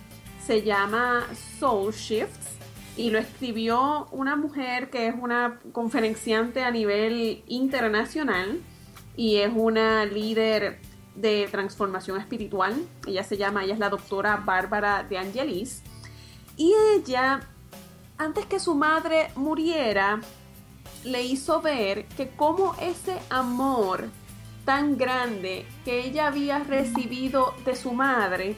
se 0.46 0.62
llama 0.62 1.26
Soul 1.58 1.92
Shifts 1.92 2.56
y 2.96 3.10
lo 3.10 3.18
escribió 3.18 4.06
una 4.12 4.36
mujer 4.36 4.90
que 4.90 5.08
es 5.08 5.14
una 5.20 5.58
conferenciante 5.72 6.62
a 6.62 6.70
nivel 6.70 7.42
internacional 7.46 8.60
y 9.16 9.36
es 9.36 9.50
una 9.54 10.04
líder 10.04 10.80
de 11.14 11.48
transformación 11.50 12.20
espiritual. 12.20 12.74
Ella 13.06 13.24
se 13.24 13.36
llama, 13.36 13.64
ella 13.64 13.74
es 13.74 13.80
la 13.80 13.90
doctora 13.90 14.36
Bárbara 14.36 15.02
de 15.02 15.18
Angelis. 15.18 15.82
Y 16.56 16.72
ella 16.94 17.40
antes 18.18 18.46
que 18.46 18.60
su 18.60 18.74
madre 18.74 19.30
muriera, 19.36 20.20
le 21.04 21.22
hizo 21.22 21.60
ver 21.60 22.06
que 22.06 22.30
como 22.30 22.74
ese 22.80 23.18
amor 23.30 24.08
tan 24.64 24.96
grande 24.96 25.66
que 25.84 26.04
ella 26.04 26.26
había 26.26 26.58
recibido 26.58 27.54
de 27.64 27.76
su 27.76 27.92
madre, 27.92 28.56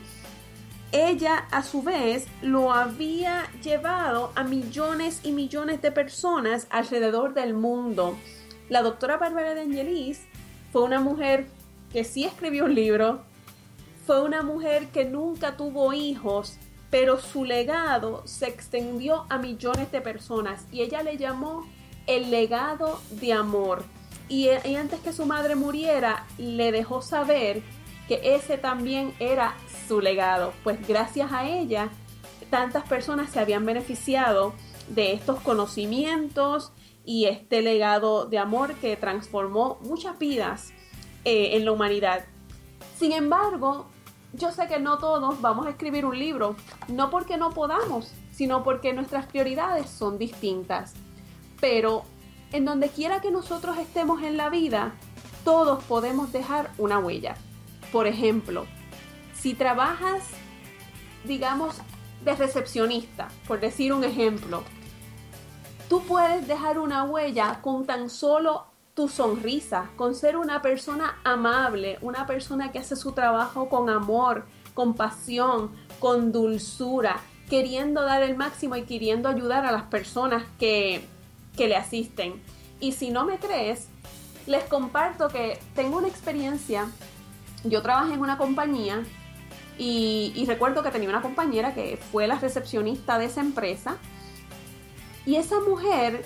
ella 0.92 1.46
a 1.50 1.62
su 1.62 1.82
vez 1.82 2.26
lo 2.40 2.72
había 2.72 3.50
llevado 3.62 4.32
a 4.34 4.42
millones 4.42 5.20
y 5.22 5.32
millones 5.32 5.82
de 5.82 5.92
personas 5.92 6.66
alrededor 6.70 7.34
del 7.34 7.52
mundo. 7.52 8.16
La 8.70 8.82
doctora 8.82 9.18
Bárbara 9.18 9.54
de 9.54 9.62
Angelis 9.62 10.22
fue 10.72 10.82
una 10.82 11.00
mujer 11.00 11.46
que 11.92 12.04
sí 12.04 12.24
escribió 12.24 12.64
un 12.64 12.74
libro, 12.74 13.22
fue 14.06 14.22
una 14.22 14.42
mujer 14.42 14.88
que 14.88 15.04
nunca 15.04 15.58
tuvo 15.58 15.92
hijos, 15.92 16.56
pero 16.90 17.18
su 17.18 17.44
legado 17.44 18.22
se 18.26 18.46
extendió 18.46 19.26
a 19.28 19.38
millones 19.38 19.92
de 19.92 20.00
personas 20.00 20.66
y 20.72 20.82
ella 20.82 21.02
le 21.02 21.16
llamó 21.16 21.66
el 22.06 22.30
legado 22.30 23.00
de 23.10 23.32
amor. 23.32 23.84
Y, 24.28 24.48
antes 24.48 25.00
que 25.00 25.12
su 25.12 25.24
madre 25.24 25.54
muriera, 25.54 26.26
le 26.36 26.70
dejó 26.70 27.00
saber 27.00 27.62
que 28.08 28.34
ese 28.34 28.58
también 28.58 29.14
era 29.18 29.54
su 29.86 30.00
legado, 30.00 30.52
pues 30.64 30.86
gracias 30.86 31.32
a 31.32 31.48
ella 31.48 31.90
tantas 32.50 32.86
personas 32.88 33.30
se 33.30 33.40
habían 33.40 33.64
beneficiado 33.66 34.54
de 34.88 35.12
estos 35.12 35.40
conocimientos 35.40 36.72
y 37.04 37.26
este 37.26 37.62
legado 37.62 38.26
de 38.26 38.38
amor 38.38 38.74
que 38.76 38.96
transformó 38.96 39.78
muchas 39.82 40.18
vidas 40.18 40.72
eh, 41.24 41.56
en 41.56 41.64
la 41.64 41.72
humanidad. 41.72 42.24
Sin 42.98 43.12
embargo, 43.12 43.86
yo 44.32 44.50
sé 44.52 44.66
que 44.68 44.78
no 44.78 44.98
todos 44.98 45.40
vamos 45.40 45.66
a 45.66 45.70
escribir 45.70 46.04
un 46.04 46.18
libro, 46.18 46.56
no 46.88 47.10
porque 47.10 47.36
no 47.36 47.50
podamos, 47.50 48.12
sino 48.30 48.62
porque 48.62 48.92
nuestras 48.92 49.26
prioridades 49.26 49.88
son 49.88 50.18
distintas. 50.18 50.94
Pero 51.60 52.04
en 52.52 52.64
donde 52.64 52.88
quiera 52.88 53.20
que 53.20 53.30
nosotros 53.30 53.78
estemos 53.78 54.22
en 54.22 54.36
la 54.36 54.50
vida, 54.50 54.92
todos 55.44 55.82
podemos 55.84 56.32
dejar 56.32 56.70
una 56.78 56.98
huella. 56.98 57.36
Por 57.90 58.06
ejemplo, 58.06 58.66
si 59.34 59.54
trabajas, 59.54 60.22
digamos, 61.24 61.76
de 62.24 62.34
recepcionista, 62.34 63.28
por 63.46 63.60
decir 63.60 63.92
un 63.92 64.04
ejemplo, 64.04 64.62
tú 65.88 66.02
puedes 66.02 66.46
dejar 66.46 66.78
una 66.78 67.04
huella 67.04 67.60
con 67.62 67.86
tan 67.86 68.10
solo 68.10 68.66
tu 68.98 69.08
sonrisa, 69.08 69.90
con 69.94 70.16
ser 70.16 70.36
una 70.36 70.60
persona 70.60 71.20
amable, 71.22 71.98
una 72.00 72.26
persona 72.26 72.72
que 72.72 72.80
hace 72.80 72.96
su 72.96 73.12
trabajo 73.12 73.68
con 73.68 73.88
amor, 73.90 74.44
con 74.74 74.94
pasión, 74.94 75.70
con 76.00 76.32
dulzura, 76.32 77.20
queriendo 77.48 78.02
dar 78.02 78.24
el 78.24 78.36
máximo 78.36 78.74
y 78.74 78.82
queriendo 78.82 79.28
ayudar 79.28 79.64
a 79.64 79.70
las 79.70 79.84
personas 79.84 80.42
que, 80.58 81.06
le 81.56 81.76
asisten. 81.76 82.42
Y 82.80 82.90
si 82.90 83.10
no 83.10 83.24
me 83.24 83.38
crees, 83.38 83.86
les 84.48 84.64
comparto 84.64 85.28
que 85.28 85.60
tengo 85.76 85.98
una 85.98 86.08
experiencia. 86.08 86.88
Yo 87.62 87.82
trabajé 87.82 88.14
en 88.14 88.20
una 88.20 88.36
compañía 88.36 89.04
y, 89.78 90.32
y 90.34 90.44
recuerdo 90.46 90.82
que 90.82 90.90
tenía 90.90 91.08
una 91.08 91.22
compañera 91.22 91.72
que 91.72 92.00
fue 92.10 92.26
la 92.26 92.40
recepcionista 92.40 93.16
de 93.16 93.26
esa 93.26 93.42
empresa 93.42 93.96
Y 95.24 95.36
esa 95.36 95.60
mujer, 95.60 96.24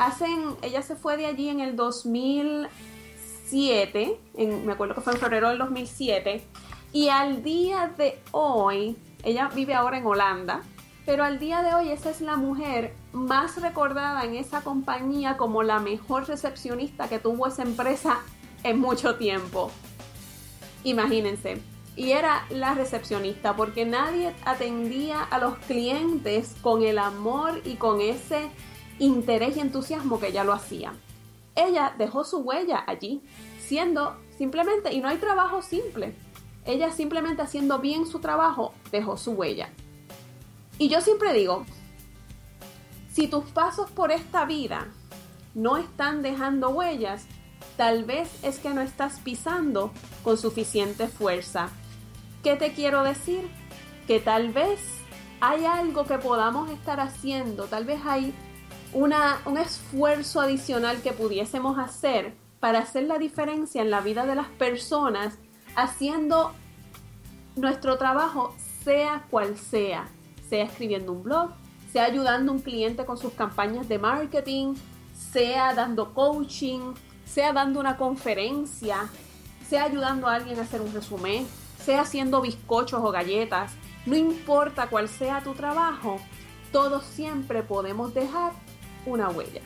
hacen, 0.00 0.56
ella 0.62 0.82
se 0.82 0.96
fue 0.96 1.16
de 1.18 1.26
allí 1.26 1.50
en 1.50 1.60
el 1.60 1.76
2007, 1.76 4.18
en, 4.34 4.66
me 4.66 4.72
acuerdo 4.72 4.94
que 4.94 5.02
fue 5.02 5.12
en 5.12 5.20
febrero 5.20 5.50
del 5.50 5.58
2007, 5.58 6.42
y 6.92 7.08
al 7.08 7.42
día 7.42 7.92
de 7.98 8.18
hoy, 8.32 8.96
ella 9.22 9.50
vive 9.54 9.74
ahora 9.74 9.98
en 9.98 10.06
Holanda, 10.06 10.62
pero 11.04 11.22
al 11.22 11.38
día 11.38 11.60
de 11.62 11.74
hoy 11.74 11.90
esa 11.90 12.08
es 12.10 12.22
la 12.22 12.36
mujer 12.36 12.94
más 13.12 13.60
recordada 13.60 14.24
en 14.24 14.36
esa 14.36 14.62
compañía 14.62 15.36
como 15.36 15.62
la 15.62 15.80
mejor 15.80 16.26
recepcionista 16.26 17.06
que 17.08 17.18
tuvo 17.18 17.46
esa 17.46 17.60
empresa 17.62 18.20
en 18.62 18.80
mucho 18.80 19.16
tiempo. 19.16 19.70
Imagínense. 20.84 21.60
Y 21.96 22.12
era 22.12 22.46
la 22.48 22.74
recepcionista 22.74 23.56
porque 23.56 23.84
nadie 23.84 24.32
atendía 24.44 25.22
a 25.22 25.38
los 25.38 25.58
clientes 25.58 26.56
con 26.62 26.82
el 26.82 26.98
amor 26.98 27.60
y 27.64 27.74
con 27.74 28.00
ese 28.00 28.48
interés 29.00 29.56
y 29.56 29.60
entusiasmo 29.60 30.20
que 30.20 30.28
ella 30.28 30.44
lo 30.44 30.52
hacía. 30.52 30.92
Ella 31.56 31.94
dejó 31.98 32.24
su 32.24 32.38
huella 32.38 32.84
allí, 32.86 33.20
siendo 33.58 34.16
simplemente, 34.38 34.92
y 34.92 35.00
no 35.00 35.08
hay 35.08 35.18
trabajo 35.18 35.62
simple, 35.62 36.14
ella 36.64 36.92
simplemente 36.92 37.42
haciendo 37.42 37.78
bien 37.78 38.06
su 38.06 38.20
trabajo 38.20 38.74
dejó 38.92 39.16
su 39.16 39.32
huella. 39.32 39.70
Y 40.78 40.88
yo 40.88 41.00
siempre 41.00 41.32
digo, 41.32 41.64
si 43.12 43.26
tus 43.26 43.44
pasos 43.46 43.90
por 43.90 44.12
esta 44.12 44.44
vida 44.44 44.88
no 45.54 45.76
están 45.76 46.22
dejando 46.22 46.70
huellas, 46.70 47.26
tal 47.76 48.04
vez 48.04 48.28
es 48.44 48.58
que 48.58 48.70
no 48.70 48.80
estás 48.80 49.20
pisando 49.20 49.90
con 50.22 50.38
suficiente 50.38 51.08
fuerza. 51.08 51.70
¿Qué 52.42 52.56
te 52.56 52.72
quiero 52.72 53.02
decir? 53.02 53.50
Que 54.06 54.20
tal 54.20 54.52
vez 54.52 54.80
hay 55.40 55.64
algo 55.64 56.04
que 56.04 56.18
podamos 56.18 56.70
estar 56.70 57.00
haciendo, 57.00 57.64
tal 57.64 57.84
vez 57.84 58.00
hay 58.06 58.34
una, 58.92 59.40
un 59.44 59.58
esfuerzo 59.58 60.40
adicional 60.40 61.02
que 61.02 61.12
pudiésemos 61.12 61.78
hacer 61.78 62.34
para 62.58 62.80
hacer 62.80 63.04
la 63.04 63.18
diferencia 63.18 63.82
en 63.82 63.90
la 63.90 64.00
vida 64.00 64.26
de 64.26 64.34
las 64.34 64.48
personas, 64.48 65.38
haciendo 65.76 66.52
nuestro 67.56 67.96
trabajo 67.98 68.54
sea 68.84 69.26
cual 69.30 69.56
sea 69.56 70.08
sea 70.50 70.64
escribiendo 70.64 71.12
un 71.12 71.22
blog, 71.22 71.50
sea 71.92 72.04
ayudando 72.04 72.52
a 72.52 72.56
un 72.56 72.60
cliente 72.60 73.06
con 73.06 73.16
sus 73.16 73.32
campañas 73.32 73.88
de 73.88 73.98
marketing, 73.98 74.74
sea 75.14 75.72
dando 75.74 76.12
coaching, 76.12 76.94
sea 77.24 77.52
dando 77.52 77.78
una 77.78 77.96
conferencia, 77.96 79.08
sea 79.68 79.84
ayudando 79.84 80.26
a 80.26 80.34
alguien 80.34 80.58
a 80.58 80.62
hacer 80.62 80.80
un 80.80 80.92
resumen, 80.92 81.46
sea 81.82 82.02
haciendo 82.02 82.40
bizcochos 82.40 83.00
o 83.02 83.10
galletas, 83.12 83.72
no 84.06 84.16
importa 84.16 84.88
cuál 84.88 85.08
sea 85.08 85.40
tu 85.40 85.54
trabajo, 85.54 86.18
todos 86.72 87.04
siempre 87.04 87.62
podemos 87.62 88.12
dejar 88.12 88.52
una 89.06 89.28
huella. 89.30 89.60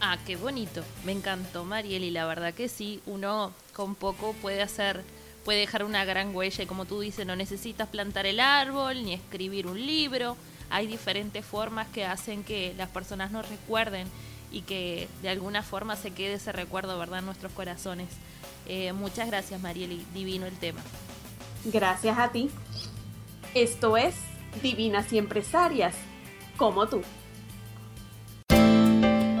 Ah, 0.00 0.18
qué 0.26 0.36
bonito. 0.36 0.82
Me 1.04 1.12
encantó, 1.12 1.64
Mariel, 1.64 2.04
y 2.04 2.10
la 2.10 2.26
verdad 2.26 2.52
que 2.52 2.68
sí, 2.68 3.00
uno 3.06 3.52
con 3.72 3.94
poco 3.94 4.34
puede 4.40 4.62
hacer 4.62 5.04
puede 5.44 5.60
dejar 5.60 5.84
una 5.84 6.04
gran 6.04 6.34
huella 6.34 6.64
y 6.64 6.66
como 6.66 6.86
tú 6.86 7.00
dices, 7.00 7.26
no 7.26 7.36
necesitas 7.36 7.88
plantar 7.88 8.26
el 8.26 8.40
árbol 8.40 9.04
ni 9.04 9.12
escribir 9.12 9.66
un 9.66 9.84
libro. 9.84 10.36
Hay 10.70 10.86
diferentes 10.86 11.44
formas 11.44 11.86
que 11.88 12.04
hacen 12.04 12.42
que 12.42 12.74
las 12.76 12.88
personas 12.88 13.30
nos 13.30 13.48
recuerden 13.48 14.08
y 14.50 14.62
que 14.62 15.08
de 15.22 15.28
alguna 15.28 15.62
forma 15.62 15.96
se 15.96 16.12
quede 16.12 16.34
ese 16.34 16.52
recuerdo, 16.52 16.98
¿verdad?, 16.98 17.18
en 17.18 17.26
nuestros 17.26 17.52
corazones. 17.52 18.08
Eh, 18.66 18.92
muchas 18.92 19.28
gracias, 19.28 19.60
Marieli. 19.60 20.04
Divino 20.14 20.46
el 20.46 20.56
tema. 20.56 20.80
Gracias 21.66 22.18
a 22.18 22.32
ti. 22.32 22.50
Esto 23.54 23.96
es 23.96 24.14
Divinas 24.62 25.12
y 25.12 25.18
Empresarias, 25.18 25.94
como 26.56 26.88
tú. 26.88 27.02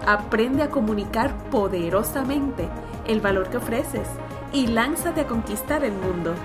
Aprende 0.05 0.61
a 0.63 0.69
comunicar 0.69 1.35
poderosamente 1.49 2.69
el 3.07 3.21
valor 3.21 3.49
que 3.49 3.57
ofreces 3.57 4.07
y 4.53 4.67
lánzate 4.67 5.21
a 5.21 5.27
conquistar 5.27 5.83
el 5.83 5.93
mundo. 5.93 6.35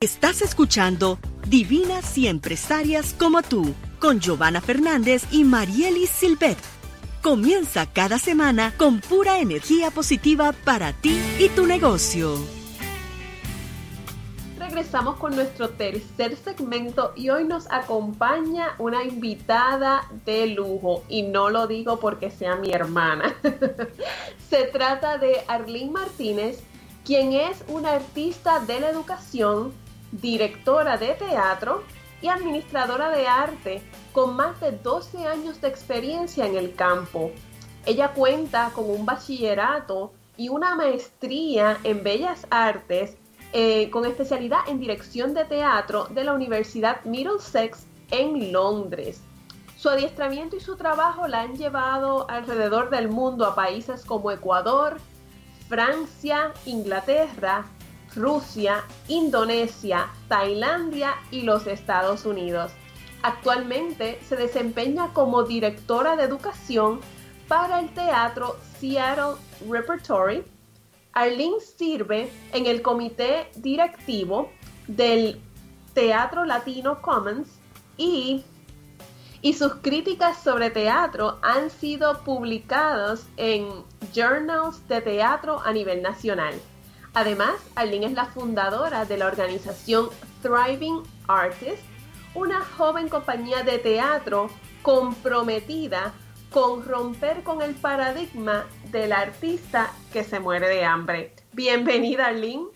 Estás 0.00 0.42
escuchando 0.42 1.18
Divinas 1.46 2.18
y 2.18 2.26
Empresarias 2.28 3.14
como 3.18 3.40
tú 3.42 3.72
con 4.04 4.20
Giovanna 4.20 4.60
Fernández 4.60 5.24
y 5.30 5.44
Marielis 5.44 6.10
Silvet. 6.10 6.58
Comienza 7.22 7.86
cada 7.90 8.18
semana 8.18 8.74
con 8.76 9.00
pura 9.00 9.38
energía 9.38 9.90
positiva 9.90 10.52
para 10.52 10.92
ti 10.92 11.18
y 11.38 11.48
tu 11.48 11.64
negocio. 11.64 12.36
Regresamos 14.58 15.16
con 15.16 15.34
nuestro 15.34 15.70
tercer 15.70 16.36
segmento 16.36 17.14
y 17.16 17.30
hoy 17.30 17.44
nos 17.44 17.66
acompaña 17.72 18.74
una 18.78 19.04
invitada 19.04 20.06
de 20.26 20.48
lujo 20.48 21.02
y 21.08 21.22
no 21.22 21.48
lo 21.48 21.66
digo 21.66 21.98
porque 21.98 22.30
sea 22.30 22.56
mi 22.56 22.72
hermana. 22.72 23.34
Se 24.50 24.64
trata 24.64 25.16
de 25.16 25.44
Arlene 25.48 25.92
Martínez, 25.92 26.62
quien 27.06 27.32
es 27.32 27.64
una 27.68 27.92
artista 27.92 28.60
de 28.60 28.80
la 28.80 28.90
educación, 28.90 29.72
directora 30.12 30.98
de 30.98 31.14
teatro, 31.14 31.84
administradora 32.28 33.10
de 33.10 33.26
arte 33.26 33.82
con 34.12 34.34
más 34.34 34.60
de 34.60 34.72
12 34.72 35.26
años 35.26 35.60
de 35.60 35.68
experiencia 35.68 36.46
en 36.46 36.56
el 36.56 36.74
campo. 36.74 37.30
Ella 37.86 38.12
cuenta 38.12 38.70
con 38.74 38.88
un 38.90 39.04
bachillerato 39.04 40.12
y 40.36 40.48
una 40.48 40.74
maestría 40.74 41.78
en 41.84 42.02
Bellas 42.02 42.46
Artes 42.50 43.16
eh, 43.52 43.88
con 43.90 44.04
especialidad 44.04 44.60
en 44.68 44.80
dirección 44.80 45.32
de 45.32 45.44
teatro 45.44 46.06
de 46.06 46.24
la 46.24 46.32
Universidad 46.32 47.04
Middlesex 47.04 47.86
en 48.10 48.52
Londres. 48.52 49.20
Su 49.76 49.90
adiestramiento 49.90 50.56
y 50.56 50.60
su 50.60 50.76
trabajo 50.76 51.28
la 51.28 51.42
han 51.42 51.56
llevado 51.56 52.28
alrededor 52.28 52.90
del 52.90 53.08
mundo 53.08 53.46
a 53.46 53.54
países 53.54 54.04
como 54.04 54.30
Ecuador, 54.30 54.96
Francia, 55.68 56.52
Inglaterra, 56.64 57.66
Rusia, 58.16 58.84
Indonesia, 59.08 60.08
Tailandia 60.28 61.14
y 61.30 61.42
los 61.42 61.66
Estados 61.66 62.24
Unidos. 62.24 62.72
Actualmente 63.22 64.18
se 64.28 64.36
desempeña 64.36 65.12
como 65.12 65.44
directora 65.44 66.16
de 66.16 66.24
educación 66.24 67.00
para 67.48 67.80
el 67.80 67.88
teatro 67.94 68.56
Seattle 68.78 69.36
Repertory. 69.68 70.44
Arlene 71.12 71.60
sirve 71.60 72.30
en 72.52 72.66
el 72.66 72.82
comité 72.82 73.50
directivo 73.56 74.50
del 74.88 75.40
Teatro 75.94 76.44
Latino 76.44 77.00
Commons 77.00 77.48
y, 77.96 78.44
y 79.40 79.52
sus 79.54 79.76
críticas 79.76 80.42
sobre 80.42 80.70
teatro 80.70 81.38
han 81.42 81.70
sido 81.70 82.24
publicados 82.24 83.26
en 83.36 83.68
journals 84.12 84.86
de 84.88 85.00
teatro 85.00 85.60
a 85.64 85.72
nivel 85.72 86.02
nacional. 86.02 86.54
Además, 87.14 87.54
Arlene 87.76 88.06
es 88.06 88.12
la 88.12 88.26
fundadora 88.26 89.04
de 89.04 89.16
la 89.16 89.26
organización 89.26 90.08
Thriving 90.42 91.04
Artists, 91.28 91.84
una 92.34 92.60
joven 92.60 93.08
compañía 93.08 93.62
de 93.62 93.78
teatro 93.78 94.50
comprometida 94.82 96.12
con 96.50 96.84
romper 96.84 97.44
con 97.44 97.62
el 97.62 97.76
paradigma 97.76 98.66
del 98.90 99.12
artista 99.12 99.92
que 100.12 100.24
se 100.24 100.40
muere 100.40 100.68
de 100.68 100.84
hambre. 100.84 101.32
Bienvenida, 101.52 102.26
Arlene. 102.26 102.66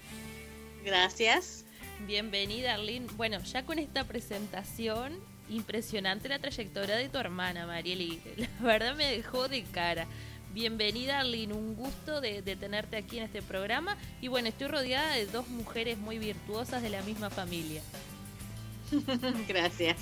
Gracias. 0.84 1.64
Bienvenida, 2.06 2.74
Arlene. 2.74 3.08
Bueno, 3.16 3.40
ya 3.40 3.64
con 3.64 3.80
esta 3.80 4.04
presentación, 4.04 5.18
impresionante 5.48 6.28
la 6.28 6.38
trayectoria 6.38 6.94
de 6.94 7.08
tu 7.08 7.18
hermana, 7.18 7.66
Marieli. 7.66 8.20
La 8.36 8.66
verdad 8.66 8.94
me 8.94 9.06
dejó 9.06 9.48
de 9.48 9.64
cara. 9.64 10.06
Bienvenida, 10.52 11.20
Arlene. 11.20 11.54
Un 11.54 11.74
gusto 11.74 12.20
de, 12.20 12.42
de, 12.42 12.56
tenerte 12.56 12.96
aquí 12.96 13.18
en 13.18 13.24
este 13.24 13.42
programa. 13.42 13.96
Y 14.20 14.28
bueno, 14.28 14.48
estoy 14.48 14.68
rodeada 14.68 15.14
de 15.14 15.26
dos 15.26 15.48
mujeres 15.48 15.98
muy 15.98 16.18
virtuosas 16.18 16.82
de 16.82 16.90
la 16.90 17.02
misma 17.02 17.30
familia. 17.30 17.82
Gracias. 19.48 19.96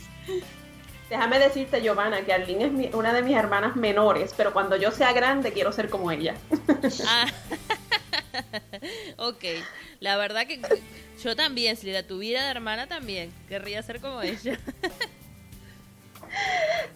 Déjame 1.08 1.38
decirte, 1.38 1.80
Giovanna, 1.82 2.24
que 2.24 2.32
Arlene 2.32 2.64
es 2.64 2.72
mi, 2.72 2.90
una 2.92 3.12
de 3.12 3.22
mis 3.22 3.36
hermanas 3.36 3.76
menores, 3.76 4.34
pero 4.36 4.52
cuando 4.52 4.76
yo 4.76 4.90
sea 4.90 5.12
grande 5.12 5.52
quiero 5.52 5.72
ser 5.72 5.88
como 5.88 6.10
ella. 6.10 6.34
ah. 7.06 7.26
ok, 9.16 9.44
la 10.00 10.16
verdad 10.16 10.46
que 10.46 10.60
yo 11.22 11.36
también, 11.36 11.76
si 11.76 11.92
la 11.92 12.02
tuviera 12.02 12.44
de 12.44 12.50
hermana 12.50 12.88
también, 12.88 13.32
querría 13.48 13.82
ser 13.82 14.00
como 14.00 14.20
ella. 14.22 14.58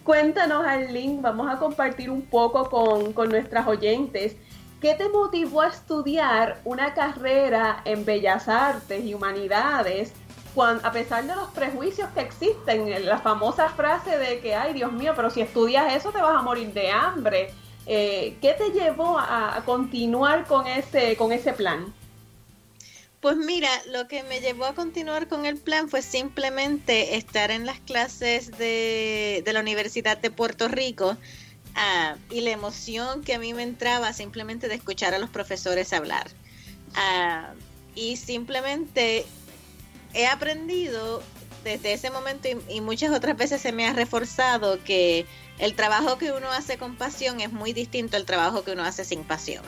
Cuéntanos, 0.04 0.64
Arlene, 0.64 1.20
vamos 1.20 1.50
a 1.50 1.58
compartir 1.58 2.10
un 2.10 2.22
poco 2.22 2.70
con, 2.70 3.12
con 3.12 3.28
nuestras 3.28 3.66
oyentes. 3.66 4.36
¿Qué 4.80 4.94
te 4.94 5.10
motivó 5.10 5.60
a 5.60 5.68
estudiar 5.68 6.60
una 6.64 6.94
carrera 6.94 7.82
en 7.84 8.06
Bellas 8.06 8.48
Artes 8.48 9.04
y 9.04 9.12
Humanidades 9.12 10.14
cuando, 10.54 10.86
a 10.88 10.90
pesar 10.90 11.24
de 11.26 11.36
los 11.36 11.48
prejuicios 11.50 12.08
que 12.14 12.20
existen, 12.20 13.04
la 13.04 13.18
famosa 13.18 13.68
frase 13.68 14.16
de 14.16 14.40
que, 14.40 14.54
ay 14.54 14.72
Dios 14.72 14.90
mío, 14.90 15.12
pero 15.14 15.28
si 15.28 15.42
estudias 15.42 15.92
eso 15.94 16.10
te 16.10 16.20
vas 16.20 16.36
a 16.36 16.42
morir 16.42 16.72
de 16.72 16.90
hambre. 16.90 17.52
Eh, 17.86 18.38
¿Qué 18.40 18.54
te 18.54 18.70
llevó 18.70 19.18
a, 19.18 19.56
a, 19.56 19.64
continuar 19.64 20.46
con 20.46 20.66
ese, 20.66 21.16
con 21.16 21.32
ese 21.32 21.52
plan? 21.52 21.92
Pues 23.20 23.36
mira, 23.36 23.68
lo 23.86 24.08
que 24.08 24.22
me 24.22 24.40
llevó 24.40 24.64
a 24.64 24.74
continuar 24.74 25.28
con 25.28 25.44
el 25.44 25.58
plan 25.58 25.90
fue 25.90 26.00
simplemente 26.00 27.16
estar 27.16 27.50
en 27.50 27.66
las 27.66 27.78
clases 27.80 28.56
de, 28.56 29.42
de 29.44 29.52
la 29.52 29.60
Universidad 29.60 30.16
de 30.16 30.30
Puerto 30.30 30.68
Rico 30.68 31.10
uh, 31.10 32.34
y 32.34 32.40
la 32.40 32.52
emoción 32.52 33.22
que 33.22 33.34
a 33.34 33.38
mí 33.38 33.52
me 33.52 33.62
entraba 33.62 34.14
simplemente 34.14 34.68
de 34.68 34.76
escuchar 34.76 35.12
a 35.12 35.18
los 35.18 35.28
profesores 35.28 35.92
hablar. 35.92 36.28
Uh, 36.92 37.54
y 37.94 38.16
simplemente 38.16 39.26
he 40.14 40.26
aprendido 40.26 41.22
desde 41.62 41.92
ese 41.92 42.10
momento 42.10 42.48
y, 42.48 42.76
y, 42.76 42.80
muchas 42.80 43.14
otras 43.14 43.36
veces 43.36 43.60
se 43.60 43.70
me 43.70 43.86
ha 43.86 43.92
reforzado 43.92 44.82
que 44.82 45.26
el 45.58 45.74
trabajo 45.74 46.16
que 46.16 46.32
uno 46.32 46.50
hace 46.50 46.78
con 46.78 46.96
pasión 46.96 47.42
es 47.42 47.52
muy 47.52 47.74
distinto 47.74 48.16
al 48.16 48.24
trabajo 48.24 48.64
que 48.64 48.72
uno 48.72 48.82
hace 48.82 49.04
sin 49.04 49.24
pasión. 49.24 49.62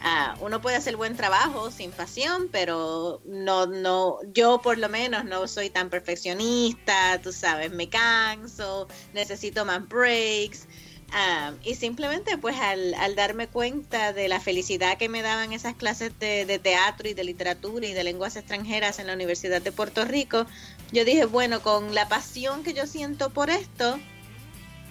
Uh, 0.00 0.44
uno 0.44 0.60
puede 0.60 0.76
hacer 0.76 0.96
buen 0.96 1.16
trabajo 1.16 1.72
sin 1.72 1.90
pasión, 1.90 2.48
pero 2.52 3.20
no, 3.24 3.66
no, 3.66 4.18
yo 4.32 4.60
por 4.62 4.78
lo 4.78 4.88
menos 4.88 5.24
no 5.24 5.48
soy 5.48 5.70
tan 5.70 5.90
perfeccionista, 5.90 7.20
tú 7.20 7.32
sabes, 7.32 7.72
me 7.72 7.88
canso, 7.88 8.86
necesito 9.12 9.64
más 9.64 9.88
breaks. 9.88 10.68
Um, 11.08 11.56
y 11.64 11.74
simplemente 11.74 12.36
pues 12.36 12.54
al, 12.60 12.92
al, 12.94 13.14
darme 13.14 13.48
cuenta 13.48 14.12
de 14.12 14.28
la 14.28 14.40
felicidad 14.40 14.98
que 14.98 15.08
me 15.08 15.22
daban 15.22 15.54
esas 15.54 15.74
clases 15.74 16.16
de, 16.18 16.44
de, 16.44 16.58
teatro 16.58 17.08
y 17.08 17.14
de 17.14 17.24
literatura 17.24 17.86
y 17.86 17.94
de 17.94 18.04
lenguas 18.04 18.36
extranjeras 18.36 18.98
en 18.98 19.06
la 19.06 19.14
Universidad 19.14 19.62
de 19.62 19.72
Puerto 19.72 20.04
Rico, 20.04 20.44
yo 20.92 21.06
dije, 21.06 21.24
bueno, 21.24 21.62
con 21.62 21.94
la 21.94 22.08
pasión 22.08 22.62
que 22.62 22.74
yo 22.74 22.86
siento 22.86 23.30
por 23.30 23.48
esto, 23.48 23.98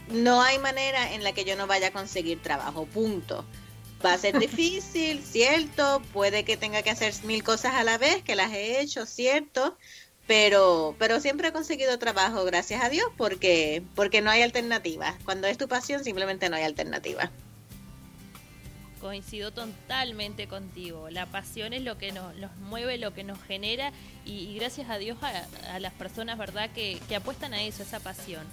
no 0.09 0.41
hay 0.41 0.57
manera 0.57 1.13
en 1.13 1.23
la 1.23 1.33
que 1.33 1.45
yo 1.45 1.55
no 1.55 1.67
vaya 1.67 1.89
a 1.89 1.91
conseguir 1.91 2.41
trabajo, 2.41 2.85
punto. 2.85 3.45
Va 4.05 4.13
a 4.13 4.17
ser 4.17 4.37
difícil, 4.37 5.23
cierto, 5.23 6.01
puede 6.13 6.43
que 6.43 6.57
tenga 6.57 6.81
que 6.81 6.91
hacer 6.91 7.13
mil 7.23 7.43
cosas 7.43 7.75
a 7.75 7.83
la 7.83 7.97
vez, 7.97 8.23
que 8.23 8.35
las 8.35 8.51
he 8.53 8.79
hecho, 8.79 9.05
cierto, 9.05 9.77
pero, 10.27 10.95
pero 10.99 11.19
siempre 11.19 11.47
he 11.47 11.51
conseguido 11.51 11.97
trabajo, 11.97 12.43
gracias 12.43 12.83
a 12.83 12.89
Dios, 12.89 13.09
porque, 13.17 13.81
porque 13.95 14.21
no 14.21 14.29
hay 14.29 14.41
alternativa. 14.41 15.17
Cuando 15.23 15.47
es 15.47 15.57
tu 15.57 15.67
pasión, 15.67 16.03
simplemente 16.03 16.49
no 16.49 16.57
hay 16.57 16.63
alternativa. 16.63 17.31
Coincido 18.99 19.51
totalmente 19.51 20.47
contigo. 20.47 21.09
La 21.09 21.27
pasión 21.27 21.71
es 21.71 21.83
lo 21.83 21.97
que 21.97 22.11
nos, 22.11 22.35
nos 22.35 22.55
mueve, 22.57 22.97
lo 22.97 23.13
que 23.13 23.23
nos 23.23 23.41
genera 23.43 23.93
y, 24.25 24.39
y 24.39 24.55
gracias 24.55 24.89
a 24.89 24.97
Dios 24.97 25.17
a, 25.21 25.45
a, 25.73 25.79
las 25.79 25.93
personas, 25.93 26.37
¿verdad?, 26.37 26.71
que, 26.71 26.99
que 27.07 27.15
apuestan 27.15 27.53
a 27.53 27.63
eso, 27.63 27.83
esa 27.83 27.99
pasión. 27.99 28.45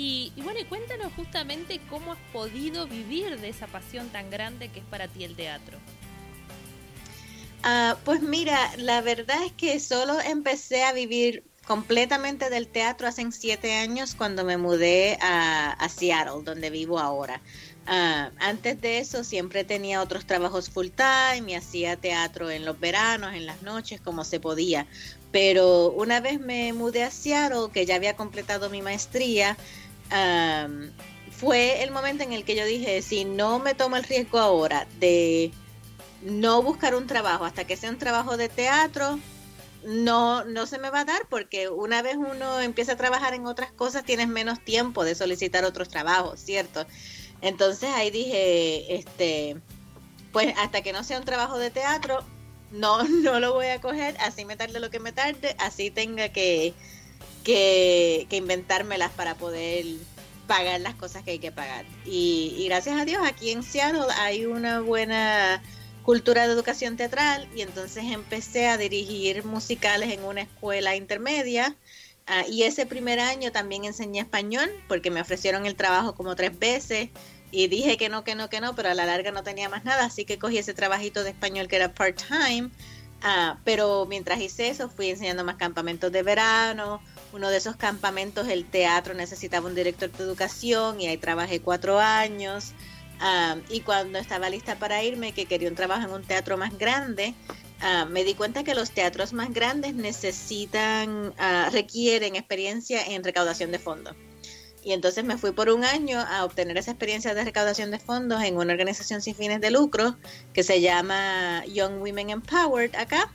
Y, 0.00 0.32
bueno, 0.36 0.60
cuéntanos 0.68 1.12
justamente 1.14 1.80
cómo 1.90 2.12
has 2.12 2.18
podido 2.32 2.86
vivir 2.86 3.36
de 3.40 3.48
esa 3.48 3.66
pasión 3.66 4.08
tan 4.10 4.30
grande 4.30 4.68
que 4.68 4.78
es 4.78 4.84
para 4.86 5.08
ti 5.08 5.24
el 5.24 5.34
teatro. 5.34 5.76
Uh, 7.64 7.96
pues 8.04 8.22
mira, 8.22 8.70
la 8.76 9.00
verdad 9.00 9.42
es 9.44 9.50
que 9.54 9.80
solo 9.80 10.20
empecé 10.20 10.84
a 10.84 10.92
vivir 10.92 11.42
completamente 11.66 12.48
del 12.48 12.68
teatro 12.68 13.08
hace 13.08 13.28
siete 13.32 13.74
años 13.74 14.14
cuando 14.14 14.44
me 14.44 14.56
mudé 14.56 15.18
a, 15.20 15.88
Seattle, 15.88 16.44
donde 16.44 16.70
vivo 16.70 17.00
ahora. 17.00 17.42
Uh, 17.88 18.30
antes 18.38 18.80
de 18.80 18.98
eso 18.98 19.24
siempre 19.24 19.64
tenía 19.64 20.00
otros 20.00 20.26
trabajos 20.26 20.70
full 20.70 20.90
time 20.90 21.50
y 21.50 21.54
hacía 21.56 21.96
teatro 21.96 22.50
en 22.50 22.64
los 22.64 22.78
veranos, 22.78 23.34
en 23.34 23.46
las 23.46 23.62
noches, 23.62 24.00
como 24.00 24.22
se 24.22 24.38
podía. 24.38 24.86
Pero 25.32 25.90
una 25.90 26.20
vez 26.20 26.38
me 26.38 26.72
mudé 26.72 27.02
a 27.02 27.10
Seattle, 27.10 27.72
que 27.72 27.84
ya 27.84 27.96
había 27.96 28.14
completado 28.14 28.70
mi 28.70 28.80
maestría, 28.80 29.58
fue 31.30 31.82
el 31.82 31.90
momento 31.90 32.24
en 32.24 32.32
el 32.32 32.44
que 32.44 32.56
yo 32.56 32.64
dije, 32.64 33.02
si 33.02 33.24
no 33.24 33.58
me 33.58 33.74
tomo 33.74 33.96
el 33.96 34.04
riesgo 34.04 34.38
ahora 34.38 34.86
de 34.98 35.52
no 36.22 36.62
buscar 36.62 36.94
un 36.94 37.06
trabajo 37.06 37.44
hasta 37.44 37.64
que 37.64 37.76
sea 37.76 37.90
un 37.90 37.98
trabajo 37.98 38.36
de 38.36 38.48
teatro, 38.48 39.18
no, 39.84 40.44
no 40.44 40.66
se 40.66 40.78
me 40.78 40.90
va 40.90 41.00
a 41.00 41.04
dar 41.04 41.26
porque 41.28 41.68
una 41.68 42.02
vez 42.02 42.16
uno 42.16 42.60
empieza 42.60 42.92
a 42.92 42.96
trabajar 42.96 43.34
en 43.34 43.46
otras 43.46 43.70
cosas 43.70 44.04
tienes 44.04 44.28
menos 44.28 44.60
tiempo 44.64 45.04
de 45.04 45.14
solicitar 45.14 45.64
otros 45.64 45.88
trabajos, 45.88 46.40
¿cierto? 46.40 46.86
Entonces 47.40 47.90
ahí 47.94 48.10
dije, 48.10 48.96
este, 48.96 49.56
pues 50.32 50.54
hasta 50.58 50.82
que 50.82 50.92
no 50.92 51.04
sea 51.04 51.18
un 51.18 51.24
trabajo 51.24 51.58
de 51.58 51.70
teatro, 51.70 52.24
no, 52.70 53.02
no 53.04 53.40
lo 53.40 53.54
voy 53.54 53.66
a 53.66 53.80
coger, 53.80 54.16
así 54.20 54.44
me 54.44 54.56
tarde 54.56 54.80
lo 54.80 54.90
que 54.90 55.00
me 55.00 55.12
tarde, 55.12 55.54
así 55.58 55.90
tenga 55.90 56.30
que, 56.30 56.74
que, 57.48 58.26
que 58.28 58.36
inventármelas 58.36 59.10
para 59.12 59.34
poder 59.34 59.86
pagar 60.46 60.82
las 60.82 60.94
cosas 60.96 61.22
que 61.22 61.30
hay 61.30 61.38
que 61.38 61.50
pagar. 61.50 61.86
Y, 62.04 62.66
gracias 62.68 63.00
a 63.00 63.06
Dios 63.06 63.26
aquí 63.26 63.52
en 63.52 63.62
Seattle 63.62 64.12
hay 64.18 64.44
una 64.44 64.80
buena 64.80 65.62
cultura 66.02 66.46
de 66.46 66.52
educación 66.52 66.98
teatral 66.98 67.48
y 67.56 67.62
entonces 67.62 68.04
empecé 68.04 68.68
a 68.68 68.76
dirigir 68.76 69.46
musicales 69.46 70.12
en 70.12 70.24
una 70.24 70.42
escuela 70.42 70.94
intermedia 70.94 71.74
uh, 72.28 72.50
y 72.52 72.64
ese 72.64 72.84
primer 72.84 73.18
año 73.18 73.50
también 73.50 73.86
enseñé 73.86 74.20
español 74.20 74.70
porque 74.86 75.10
me 75.10 75.22
ofrecieron 75.22 75.64
el 75.64 75.74
trabajo 75.74 76.14
como 76.14 76.36
tres 76.36 76.58
veces 76.58 77.08
y 77.50 77.68
dije 77.68 77.96
que 77.96 78.10
no, 78.10 78.24
que 78.24 78.34
no, 78.34 78.50
que 78.50 78.60
no, 78.60 78.74
pero 78.74 78.90
a 78.90 78.94
la 78.94 79.06
larga 79.06 79.30
no 79.30 79.42
tenía 79.42 79.70
más 79.70 79.86
nada, 79.86 80.04
así 80.04 80.26
que 80.26 80.38
cogí 80.38 80.58
ese 80.58 80.74
trabajito 80.74 81.24
de 81.24 81.30
español 81.30 81.66
que 81.66 81.76
era 81.76 81.94
part-time, 81.94 82.66
uh, 83.22 83.56
pero 83.64 84.04
mientras 84.04 84.38
hice 84.38 84.68
eso 84.68 84.90
fui 84.90 85.08
enseñando 85.08 85.44
más 85.44 85.56
campamentos 85.56 86.12
de 86.12 86.22
verano, 86.22 87.00
uno 87.32 87.50
de 87.50 87.58
esos 87.58 87.76
campamentos 87.76 88.48
el 88.48 88.64
teatro 88.64 89.14
necesitaba 89.14 89.66
un 89.66 89.74
director 89.74 90.10
de 90.10 90.24
educación 90.24 91.00
y 91.00 91.08
ahí 91.08 91.16
trabajé 91.16 91.60
cuatro 91.60 91.98
años. 91.98 92.72
Um, 93.20 93.62
y 93.68 93.80
cuando 93.80 94.18
estaba 94.18 94.48
lista 94.48 94.78
para 94.78 95.02
irme, 95.02 95.32
que 95.32 95.46
quería 95.46 95.68
un 95.68 95.74
trabajo 95.74 96.06
en 96.06 96.12
un 96.12 96.22
teatro 96.22 96.56
más 96.56 96.78
grande, 96.78 97.34
uh, 97.82 98.08
me 98.08 98.22
di 98.22 98.34
cuenta 98.34 98.62
que 98.62 98.74
los 98.74 98.92
teatros 98.92 99.32
más 99.32 99.52
grandes 99.52 99.94
necesitan, 99.94 101.28
uh, 101.28 101.70
requieren 101.72 102.36
experiencia 102.36 103.04
en 103.04 103.24
recaudación 103.24 103.72
de 103.72 103.80
fondos. 103.80 104.14
Y 104.84 104.92
entonces 104.92 105.24
me 105.24 105.36
fui 105.36 105.50
por 105.52 105.68
un 105.68 105.84
año 105.84 106.20
a 106.20 106.44
obtener 106.44 106.78
esa 106.78 106.92
experiencia 106.92 107.34
de 107.34 107.44
recaudación 107.44 107.90
de 107.90 107.98
fondos 107.98 108.42
en 108.42 108.56
una 108.56 108.72
organización 108.72 109.20
sin 109.20 109.34
fines 109.34 109.60
de 109.60 109.70
lucro 109.70 110.16
que 110.52 110.62
se 110.62 110.80
llama 110.80 111.64
Young 111.66 112.00
Women 112.00 112.30
Empowered 112.30 112.94
acá. 112.94 113.32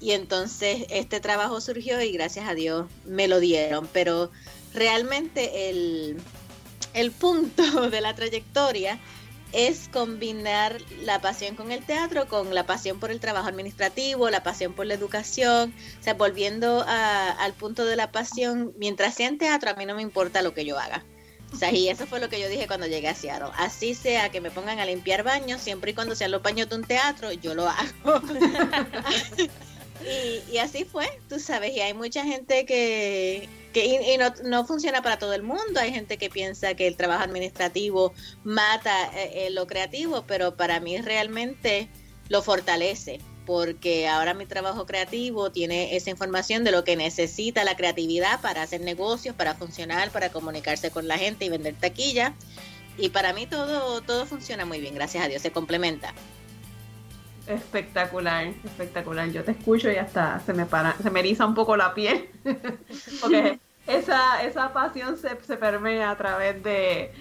Y 0.00 0.12
entonces 0.12 0.86
este 0.90 1.20
trabajo 1.20 1.60
surgió 1.60 2.00
y 2.00 2.12
gracias 2.12 2.48
a 2.48 2.54
Dios 2.54 2.86
me 3.04 3.28
lo 3.28 3.40
dieron. 3.40 3.88
Pero 3.92 4.30
realmente 4.74 5.70
el, 5.70 6.16
el 6.94 7.10
punto 7.12 7.90
de 7.90 8.00
la 8.00 8.14
trayectoria 8.14 8.98
es 9.52 9.88
combinar 9.88 10.80
la 11.02 11.20
pasión 11.20 11.56
con 11.56 11.72
el 11.72 11.84
teatro, 11.84 12.28
con 12.28 12.54
la 12.54 12.66
pasión 12.66 13.00
por 13.00 13.10
el 13.10 13.20
trabajo 13.20 13.48
administrativo, 13.48 14.28
la 14.28 14.42
pasión 14.42 14.74
por 14.74 14.86
la 14.86 14.94
educación, 14.94 15.72
o 15.98 16.02
sea, 16.02 16.14
volviendo 16.14 16.84
al 16.86 17.54
punto 17.54 17.84
de 17.84 17.96
la 17.96 18.10
pasión, 18.12 18.74
mientras 18.76 19.14
sea 19.14 19.28
en 19.28 19.38
teatro, 19.38 19.70
a 19.70 19.74
mí 19.74 19.86
no 19.86 19.94
me 19.94 20.02
importa 20.02 20.42
lo 20.42 20.52
que 20.52 20.64
yo 20.64 20.78
haga. 20.78 21.04
O 21.52 21.56
sea, 21.56 21.72
y 21.72 21.88
eso 21.88 22.06
fue 22.06 22.18
lo 22.18 22.28
que 22.28 22.40
yo 22.40 22.48
dije 22.48 22.66
cuando 22.66 22.86
llegué 22.86 23.08
a 23.08 23.14
Seattle. 23.14 23.50
Así 23.56 23.94
sea 23.94 24.30
que 24.30 24.40
me 24.40 24.50
pongan 24.50 24.80
a 24.80 24.84
limpiar 24.84 25.22
baños, 25.22 25.62
siempre 25.62 25.92
y 25.92 25.94
cuando 25.94 26.16
sean 26.16 26.32
los 26.32 26.42
baños 26.42 26.68
de 26.68 26.74
un 26.74 26.84
teatro, 26.84 27.32
yo 27.32 27.54
lo 27.54 27.68
hago. 27.68 28.20
y, 30.06 30.52
y, 30.52 30.58
así 30.58 30.84
fue, 30.84 31.06
tú 31.28 31.40
sabes, 31.40 31.74
y 31.74 31.80
hay 31.80 31.94
mucha 31.94 32.24
gente 32.24 32.64
que, 32.64 33.48
y, 33.84 34.16
no, 34.18 34.32
no, 34.44 34.66
funciona 34.66 35.02
para 35.02 35.18
todo 35.18 35.34
el 35.34 35.42
mundo. 35.42 35.80
Hay 35.80 35.92
gente 35.92 36.16
que 36.16 36.30
piensa 36.30 36.74
que 36.74 36.86
el 36.86 36.96
trabajo 36.96 37.24
administrativo 37.24 38.14
mata 38.44 39.06
eh, 39.14 39.46
eh, 39.46 39.50
lo 39.50 39.66
creativo, 39.66 40.24
pero 40.26 40.56
para 40.56 40.80
mí 40.80 40.98
realmente 40.98 41.88
lo 42.28 42.42
fortalece, 42.42 43.20
porque 43.44 44.08
ahora 44.08 44.34
mi 44.34 44.46
trabajo 44.46 44.86
creativo 44.86 45.52
tiene 45.52 45.96
esa 45.96 46.10
información 46.10 46.64
de 46.64 46.72
lo 46.72 46.84
que 46.84 46.96
necesita 46.96 47.64
la 47.64 47.76
creatividad 47.76 48.40
para 48.40 48.62
hacer 48.62 48.80
negocios, 48.80 49.34
para 49.34 49.54
funcionar, 49.54 50.10
para 50.10 50.30
comunicarse 50.30 50.90
con 50.90 51.06
la 51.06 51.18
gente 51.18 51.44
y 51.44 51.48
vender 51.48 51.74
taquilla. 51.74 52.34
Y 52.98 53.10
para 53.10 53.34
mí 53.34 53.46
todo, 53.46 54.00
todo 54.00 54.24
funciona 54.24 54.64
muy 54.64 54.80
bien, 54.80 54.94
gracias 54.94 55.22
a 55.24 55.28
Dios, 55.28 55.42
se 55.42 55.52
complementa. 55.52 56.14
Espectacular, 57.46 58.48
espectacular. 58.64 59.28
Yo 59.30 59.44
te 59.44 59.52
escucho 59.52 59.90
y 59.90 59.96
hasta 59.96 60.40
se 60.40 60.52
me 60.52 60.66
para, 60.66 60.94
se 60.96 61.10
me 61.10 61.20
eriza 61.20 61.46
un 61.46 61.54
poco 61.54 61.76
la 61.76 61.94
piel. 61.94 62.28
Porque 63.20 63.58
esa, 63.86 64.42
esa 64.42 64.72
pasión 64.72 65.16
se, 65.16 65.28
se 65.42 65.56
permea 65.56 66.10
a 66.10 66.16
través 66.16 66.62
de, 66.62 67.12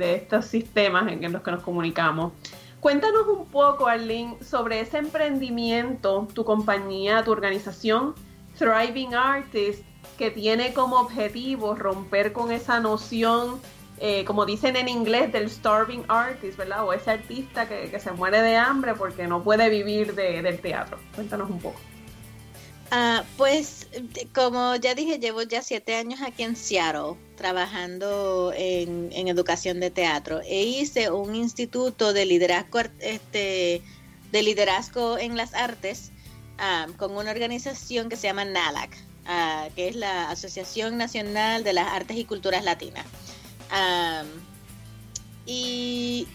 estos 0.00 0.46
sistemas 0.46 1.10
en, 1.10 1.32
los 1.32 1.42
que 1.42 1.50
nos 1.50 1.62
comunicamos. 1.62 2.32
Cuéntanos 2.80 3.26
un 3.26 3.46
poco, 3.46 3.86
Arlene, 3.86 4.36
sobre 4.42 4.80
ese 4.80 4.98
emprendimiento, 4.98 6.28
tu 6.34 6.44
compañía, 6.44 7.24
tu 7.24 7.32
organización, 7.32 8.14
Thriving 8.58 9.14
Artist, 9.14 9.82
que 10.18 10.30
tiene 10.30 10.72
como 10.74 11.00
objetivo 11.00 11.74
romper 11.74 12.32
con 12.32 12.52
esa 12.52 12.80
noción, 12.80 13.58
eh, 13.98 14.24
como 14.24 14.44
dicen 14.44 14.76
en 14.76 14.88
inglés, 14.88 15.32
del 15.32 15.48
starving 15.48 16.04
artist, 16.08 16.58
¿verdad? 16.58 16.84
O 16.84 16.92
ese 16.92 17.12
artista 17.12 17.68
que, 17.68 17.98
se 18.00 18.12
muere 18.12 18.42
de 18.42 18.56
hambre 18.56 18.94
porque 18.94 19.26
no 19.26 19.42
puede 19.42 19.68
vivir 19.68 20.14
del 20.14 20.58
teatro. 20.60 20.98
Cuéntanos 21.14 21.48
un 21.48 21.60
poco. 21.60 21.80
Ah, 22.90 23.24
pues 23.36 23.88
como 24.34 24.76
ya 24.76 24.94
dije, 24.94 25.18
llevo 25.18 25.42
ya 25.42 25.62
siete 25.62 25.96
años 25.96 26.20
aquí 26.22 26.42
en 26.42 26.54
Seattle 26.54 27.16
trabajando 27.36 28.52
en, 28.54 29.10
educación 29.26 29.80
de 29.80 29.90
teatro 29.90 30.40
e 30.42 30.62
hice 30.62 31.10
un 31.10 31.34
instituto 31.34 32.12
de 32.12 32.26
liderazgo, 32.26 32.80
este, 33.00 33.82
de 34.30 34.42
liderazgo 34.42 35.18
en 35.18 35.36
las 35.36 35.54
artes 35.54 36.12
ah, 36.58 36.86
con 36.96 37.16
una 37.16 37.30
organización 37.30 38.08
que 38.08 38.16
se 38.16 38.28
llama 38.28 38.44
NALAC, 38.44 38.96
ah, 39.26 39.68
que 39.74 39.88
es 39.88 39.96
la 39.96 40.30
Asociación 40.30 40.98
Nacional 40.98 41.64
de 41.64 41.72
las 41.72 41.88
Artes 41.88 42.16
y 42.16 42.24
Culturas 42.24 42.64
Latinas. 42.64 43.06
Y 45.46 46.26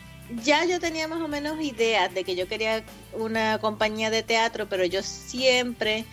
ya 0.43 0.65
yo 0.65 0.80
tenía 0.80 1.08
más 1.08 1.21
o 1.21 1.28
menos 1.28 1.60
ideas 1.62 2.13
de 2.13 2.23
que 2.23 2.36
yo 2.36 2.47
quería 2.47 2.84
una 3.13 3.60
compañía 3.60 4.10
de 4.10 4.23
teatro, 4.23 4.67
pero 4.69 4.86
yo 4.86 5.02
siempre 5.04 6.06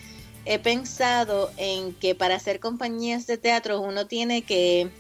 he 0.44 0.58
pensado 0.58 1.50
en 1.56 1.92
que 1.92 2.14
para 2.14 2.36
hacer 2.36 2.60
compañías 2.60 3.26
de 3.26 3.36
teatro 3.36 3.80
uno 3.80 4.06
tiene 4.06 4.42
que 4.42 4.90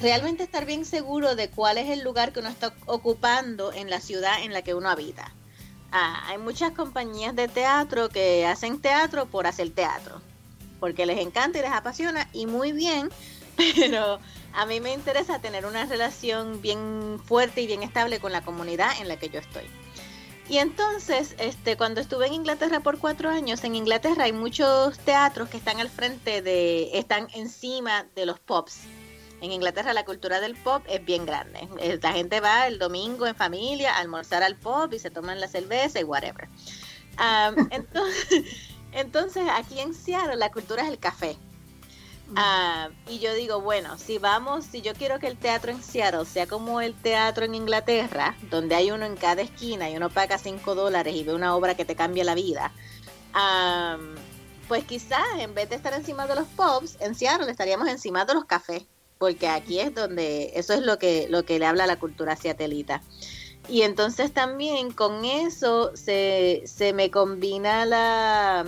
realmente 0.00 0.44
estar 0.44 0.66
bien 0.66 0.84
seguro 0.84 1.34
de 1.34 1.50
cuál 1.50 1.78
es 1.78 1.90
el 1.90 2.02
lugar 2.02 2.32
que 2.32 2.40
uno 2.40 2.48
está 2.48 2.74
ocupando 2.86 3.72
en 3.72 3.90
la 3.90 4.00
ciudad 4.00 4.42
en 4.42 4.52
la 4.52 4.62
que 4.62 4.74
uno 4.74 4.88
habita. 4.88 5.32
Ah, 5.92 6.22
hay 6.28 6.38
muchas 6.38 6.72
compañías 6.72 7.34
de 7.34 7.48
teatro 7.48 8.08
que 8.08 8.46
hacen 8.46 8.80
teatro 8.80 9.26
por 9.26 9.46
hacer 9.46 9.70
teatro, 9.70 10.20
porque 10.78 11.04
les 11.04 11.18
encanta 11.18 11.58
y 11.58 11.62
les 11.62 11.72
apasiona 11.72 12.28
y 12.32 12.46
muy 12.46 12.72
bien, 12.72 13.10
pero 13.76 14.20
a 14.52 14.66
mí 14.66 14.80
me 14.80 14.92
interesa 14.92 15.40
tener 15.40 15.66
una 15.66 15.86
relación 15.86 16.60
bien 16.60 17.20
fuerte 17.24 17.60
y 17.62 17.66
bien 17.66 17.82
estable 17.82 18.20
con 18.20 18.32
la 18.32 18.42
comunidad 18.42 18.90
en 19.00 19.08
la 19.08 19.16
que 19.16 19.28
yo 19.28 19.40
estoy. 19.40 19.64
Y 20.48 20.58
entonces, 20.58 21.36
este, 21.38 21.76
cuando 21.76 22.00
estuve 22.00 22.26
en 22.26 22.34
Inglaterra 22.34 22.80
por 22.80 22.98
cuatro 22.98 23.30
años, 23.30 23.62
en 23.62 23.76
Inglaterra 23.76 24.24
hay 24.24 24.32
muchos 24.32 24.98
teatros 24.98 25.48
que 25.48 25.56
están 25.56 25.78
al 25.78 25.88
frente 25.88 26.42
de, 26.42 26.98
están 26.98 27.28
encima 27.34 28.06
de 28.16 28.26
los 28.26 28.40
pubs. 28.40 28.80
En 29.40 29.52
Inglaterra 29.52 29.94
la 29.94 30.04
cultura 30.04 30.40
del 30.40 30.56
pop 30.56 30.82
es 30.88 31.04
bien 31.04 31.24
grande. 31.24 31.68
La 32.02 32.12
gente 32.12 32.40
va 32.40 32.66
el 32.66 32.80
domingo 32.80 33.28
en 33.28 33.36
familia 33.36 33.94
a 33.94 34.00
almorzar 34.00 34.42
al 34.42 34.56
pop 34.56 34.92
y 34.92 34.98
se 34.98 35.10
toman 35.10 35.40
la 35.40 35.46
cerveza 35.46 36.00
y 36.00 36.04
whatever. 36.04 36.48
entonces, 37.70 38.44
entonces, 38.92 39.44
aquí 39.52 39.78
en 39.78 39.94
Seattle 39.94 40.36
la 40.36 40.50
cultura 40.50 40.82
es 40.82 40.88
el 40.88 40.98
café. 40.98 41.36
Ah, 42.36 42.90
y 43.08 43.18
yo 43.18 43.34
digo, 43.34 43.60
bueno, 43.60 43.98
si 43.98 44.18
vamos, 44.18 44.64
si 44.64 44.82
yo 44.82 44.94
quiero 44.94 45.18
que 45.18 45.26
el 45.26 45.36
teatro 45.36 45.72
en 45.72 45.82
Seattle 45.82 46.24
sea 46.24 46.46
como 46.46 46.80
el 46.80 46.94
teatro 46.94 47.44
en 47.44 47.54
Inglaterra, 47.54 48.36
donde 48.50 48.74
hay 48.74 48.90
uno 48.90 49.04
en 49.04 49.16
cada 49.16 49.42
esquina 49.42 49.90
y 49.90 49.96
uno 49.96 50.10
paga 50.10 50.38
5 50.38 50.74
dólares 50.74 51.14
y 51.14 51.24
ve 51.24 51.34
una 51.34 51.56
obra 51.56 51.74
que 51.74 51.84
te 51.84 51.96
cambia 51.96 52.24
la 52.24 52.34
vida, 52.34 52.72
pues 54.68 54.84
quizás 54.84 55.26
en 55.38 55.54
vez 55.54 55.68
de 55.70 55.76
estar 55.76 55.92
encima 55.92 56.26
de 56.26 56.36
los 56.36 56.46
pubs, 56.48 56.96
en 57.00 57.14
Seattle 57.14 57.50
estaríamos 57.50 57.88
encima 57.88 58.24
de 58.24 58.34
los 58.34 58.44
cafés, 58.44 58.84
porque 59.18 59.48
aquí 59.48 59.80
es 59.80 59.94
donde, 59.94 60.52
eso 60.54 60.72
es 60.72 60.82
lo 60.82 60.98
que, 60.98 61.26
lo 61.28 61.44
que 61.44 61.58
le 61.58 61.66
habla 61.66 61.86
la 61.86 61.98
cultura 61.98 62.36
seatelita. 62.36 63.02
Y 63.68 63.82
entonces 63.82 64.32
también 64.32 64.92
con 64.92 65.24
eso 65.24 65.94
se, 65.96 66.62
se 66.64 66.92
me 66.92 67.10
combina 67.10 67.84
la 67.84 68.64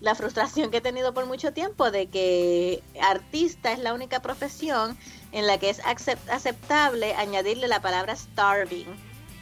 la 0.00 0.14
frustración 0.14 0.70
que 0.70 0.78
he 0.78 0.80
tenido 0.80 1.12
por 1.12 1.26
mucho 1.26 1.52
tiempo 1.52 1.90
de 1.90 2.08
que 2.08 2.82
artista 3.02 3.72
es 3.72 3.78
la 3.78 3.92
única 3.92 4.20
profesión 4.20 4.96
en 5.32 5.46
la 5.46 5.58
que 5.58 5.70
es 5.70 5.80
aceptable 5.84 7.14
añadirle 7.14 7.68
la 7.68 7.80
palabra 7.80 8.16
starving 8.16 8.86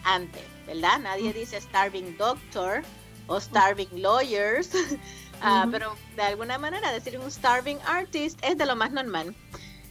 antes, 0.04 0.42
¿verdad? 0.66 0.98
Nadie 0.98 1.32
dice 1.32 1.60
starving 1.60 2.16
doctor 2.16 2.82
o 3.28 3.40
starving 3.40 4.02
lawyers, 4.02 4.70
ah, 5.42 5.66
pero 5.70 5.94
de 6.16 6.22
alguna 6.22 6.58
manera 6.58 6.92
decir 6.92 7.18
un 7.18 7.30
starving 7.30 7.78
artist 7.86 8.38
es 8.42 8.58
de 8.58 8.66
lo 8.66 8.74
más 8.74 8.90
normal. 8.90 9.34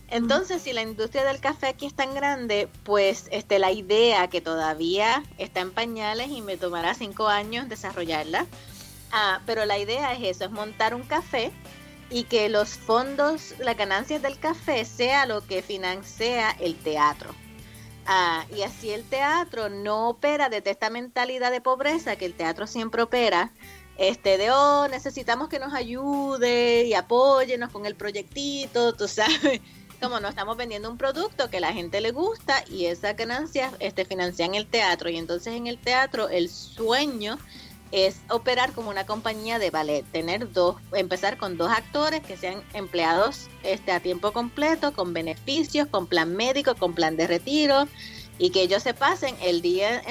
Entonces, 0.09 0.61
si 0.61 0.71
la 0.71 0.81
industria 0.81 1.25
del 1.25 1.41
café 1.41 1.67
aquí 1.67 1.85
es 1.85 1.93
tan 1.93 2.13
grande, 2.15 2.69
pues 2.83 3.27
este, 3.31 3.59
la 3.59 3.71
idea 3.71 4.29
que 4.29 4.39
todavía 4.39 5.23
está 5.37 5.59
en 5.59 5.71
pañales 5.71 6.29
y 6.29 6.41
me 6.41 6.55
tomará 6.55 6.93
cinco 6.93 7.27
años 7.27 7.67
desarrollarla, 7.67 8.45
Ah, 9.11 9.41
pero 9.45 9.65
la 9.65 9.77
idea 9.77 10.13
es 10.13 10.37
eso, 10.37 10.45
es 10.45 10.51
montar 10.51 10.93
un 10.93 11.03
café 11.03 11.51
y 12.09 12.23
que 12.23 12.49
los 12.49 12.69
fondos, 12.69 13.55
las 13.59 13.77
ganancias 13.77 14.21
del 14.21 14.39
café 14.39 14.85
sea 14.85 15.25
lo 15.25 15.45
que 15.45 15.61
financia 15.61 16.51
el 16.51 16.75
teatro. 16.75 17.33
Ah, 18.05 18.45
y 18.55 18.61
así 18.61 18.91
el 18.91 19.03
teatro 19.03 19.69
no 19.69 20.09
opera 20.09 20.49
desde 20.49 20.71
esta 20.71 20.89
mentalidad 20.89 21.51
de 21.51 21.59
pobreza 21.59 22.15
que 22.15 22.25
el 22.25 22.33
teatro 22.33 22.65
siempre 22.65 23.01
opera, 23.01 23.51
este 23.97 24.37
de 24.37 24.51
oh 24.51 24.87
necesitamos 24.87 25.49
que 25.49 25.59
nos 25.59 25.73
ayude 25.73 26.85
y 26.85 26.93
apóyenos 26.93 27.71
con 27.71 27.85
el 27.85 27.95
proyectito, 27.95 28.93
tú 28.93 29.07
sabes, 29.07 29.59
como 30.01 30.19
no 30.19 30.29
estamos 30.29 30.55
vendiendo 30.55 30.89
un 30.89 30.97
producto 30.97 31.49
que 31.49 31.59
la 31.59 31.73
gente 31.73 31.99
le 31.99 32.11
gusta 32.11 32.63
y 32.69 32.85
esas 32.85 33.17
ganancias 33.17 33.73
este, 33.79 34.05
financian 34.05 34.55
el 34.55 34.67
teatro 34.67 35.09
y 35.09 35.17
entonces 35.17 35.55
en 35.55 35.67
el 35.67 35.79
teatro 35.79 36.29
el 36.29 36.49
sueño 36.49 37.37
es 37.91 38.21
operar 38.29 38.73
como 38.73 38.89
una 38.89 39.05
compañía 39.05 39.59
de 39.59 39.69
ballet, 39.69 40.05
tener 40.11 40.51
dos, 40.51 40.75
empezar 40.93 41.37
con 41.37 41.57
dos 41.57 41.71
actores 41.71 42.21
que 42.21 42.37
sean 42.37 42.61
empleados 42.73 43.47
este, 43.63 43.91
a 43.91 43.99
tiempo 43.99 44.33
completo, 44.33 44.93
con 44.93 45.13
beneficios, 45.13 45.87
con 45.87 46.07
plan 46.07 46.35
médico, 46.35 46.75
con 46.75 46.93
plan 46.93 47.15
de 47.17 47.27
retiro, 47.27 47.87
y 48.39 48.51
que 48.51 48.61
ellos 48.61 48.83
se 48.83 48.93
pasen 48.93 49.35
el 49.41 49.61
día 49.61 50.01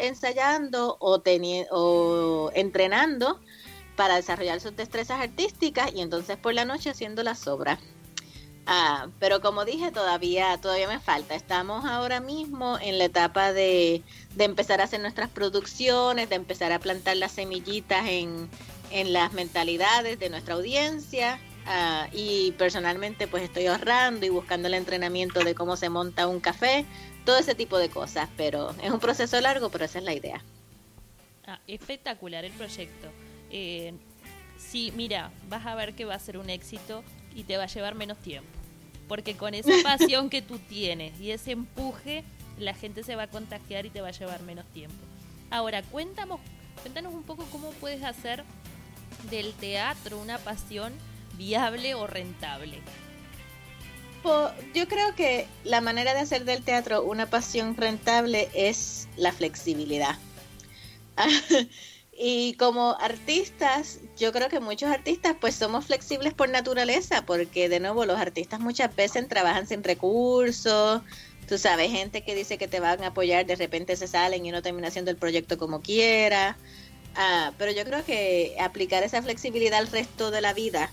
ensayando 0.00 0.96
o, 1.00 1.22
o 1.70 2.50
entrenando 2.54 3.40
para 3.96 4.16
desarrollar 4.16 4.60
sus 4.60 4.76
destrezas 4.76 5.20
artísticas 5.20 5.92
y 5.94 6.00
entonces 6.00 6.36
por 6.36 6.54
la 6.54 6.64
noche 6.64 6.90
haciendo 6.90 7.22
las 7.22 7.46
obras. 7.48 7.78
Ah, 8.66 9.08
pero 9.18 9.40
como 9.40 9.64
dije, 9.64 9.90
todavía, 9.90 10.56
todavía 10.60 10.88
me 10.88 11.00
falta. 11.00 11.34
Estamos 11.34 11.84
ahora 11.84 12.20
mismo 12.20 12.78
en 12.78 12.98
la 12.98 13.04
etapa 13.04 13.52
de, 13.52 14.02
de 14.36 14.44
empezar 14.44 14.80
a 14.80 14.84
hacer 14.84 15.00
nuestras 15.00 15.28
producciones, 15.28 16.28
de 16.28 16.36
empezar 16.36 16.70
a 16.72 16.78
plantar 16.78 17.16
las 17.16 17.32
semillitas 17.32 18.06
en, 18.06 18.48
en 18.90 19.12
las 19.12 19.32
mentalidades 19.32 20.18
de 20.18 20.30
nuestra 20.30 20.54
audiencia. 20.54 21.40
Ah, 21.66 22.08
y 22.12 22.52
personalmente 22.52 23.28
pues 23.28 23.44
estoy 23.44 23.66
ahorrando 23.66 24.26
y 24.26 24.28
buscando 24.28 24.68
el 24.68 24.74
entrenamiento 24.74 25.44
de 25.44 25.54
cómo 25.54 25.76
se 25.76 25.88
monta 25.88 26.26
un 26.26 26.40
café, 26.40 26.84
todo 27.24 27.38
ese 27.38 27.54
tipo 27.54 27.78
de 27.78 27.88
cosas, 27.88 28.28
pero 28.36 28.74
es 28.82 28.90
un 28.90 28.98
proceso 28.98 29.40
largo, 29.40 29.70
pero 29.70 29.84
esa 29.84 29.98
es 29.98 30.04
la 30.04 30.12
idea. 30.12 30.42
Ah, 31.46 31.60
espectacular 31.66 32.44
el 32.44 32.52
proyecto. 32.52 33.08
Eh, 33.50 33.94
sí, 34.58 34.92
mira, 34.96 35.30
vas 35.48 35.66
a 35.66 35.74
ver 35.74 35.94
que 35.94 36.04
va 36.04 36.14
a 36.14 36.18
ser 36.18 36.36
un 36.36 36.50
éxito 36.50 37.04
y 37.34 37.44
te 37.44 37.56
va 37.56 37.64
a 37.64 37.68
llevar 37.68 37.94
menos 37.94 38.18
tiempo. 38.18 38.50
Porque 39.08 39.36
con 39.36 39.54
esa 39.54 39.70
pasión 39.82 40.30
que 40.30 40.42
tú 40.42 40.58
tienes 40.58 41.18
y 41.20 41.30
ese 41.30 41.52
empuje, 41.52 42.24
la 42.58 42.74
gente 42.74 43.02
se 43.02 43.16
va 43.16 43.24
a 43.24 43.26
contagiar 43.28 43.86
y 43.86 43.90
te 43.90 44.00
va 44.00 44.08
a 44.08 44.12
llevar 44.12 44.42
menos 44.42 44.66
tiempo. 44.72 44.96
Ahora, 45.50 45.82
cuéntanos, 45.82 46.40
cuéntanos 46.80 47.12
un 47.12 47.22
poco 47.22 47.44
cómo 47.50 47.70
puedes 47.72 48.02
hacer 48.02 48.44
del 49.30 49.52
teatro 49.54 50.18
una 50.18 50.38
pasión 50.38 50.92
viable 51.36 51.94
o 51.94 52.06
rentable. 52.06 52.80
Yo 54.74 54.86
creo 54.86 55.14
que 55.16 55.48
la 55.64 55.80
manera 55.80 56.14
de 56.14 56.20
hacer 56.20 56.44
del 56.44 56.62
teatro 56.62 57.02
una 57.02 57.26
pasión 57.26 57.76
rentable 57.76 58.48
es 58.54 59.08
la 59.16 59.32
flexibilidad. 59.32 60.16
y 62.12 62.54
como 62.54 62.96
artistas, 63.00 64.00
yo 64.18 64.32
creo 64.32 64.48
que 64.48 64.60
muchos 64.60 64.90
artistas 64.90 65.34
pues 65.40 65.54
somos 65.54 65.86
flexibles 65.86 66.34
por 66.34 66.48
naturaleza, 66.50 67.24
porque 67.24 67.68
de 67.68 67.80
nuevo 67.80 68.04
los 68.04 68.18
artistas 68.20 68.60
muchas 68.60 68.94
veces 68.94 69.26
trabajan 69.28 69.66
sin 69.66 69.82
recursos, 69.82 71.02
tú 71.48 71.58
sabes, 71.58 71.90
gente 71.90 72.22
que 72.22 72.34
dice 72.34 72.58
que 72.58 72.68
te 72.68 72.80
van 72.80 73.02
a 73.02 73.08
apoyar, 73.08 73.46
de 73.46 73.56
repente 73.56 73.96
se 73.96 74.06
salen 74.06 74.44
y 74.44 74.50
uno 74.50 74.62
termina 74.62 74.88
haciendo 74.88 75.10
el 75.10 75.16
proyecto 75.16 75.56
como 75.58 75.80
quiera. 75.80 76.56
Ah, 77.14 77.52
pero 77.58 77.72
yo 77.72 77.84
creo 77.84 78.04
que 78.04 78.56
aplicar 78.60 79.02
esa 79.02 79.22
flexibilidad 79.22 79.78
al 79.78 79.88
resto 79.88 80.30
de 80.30 80.40
la 80.40 80.54
vida 80.54 80.90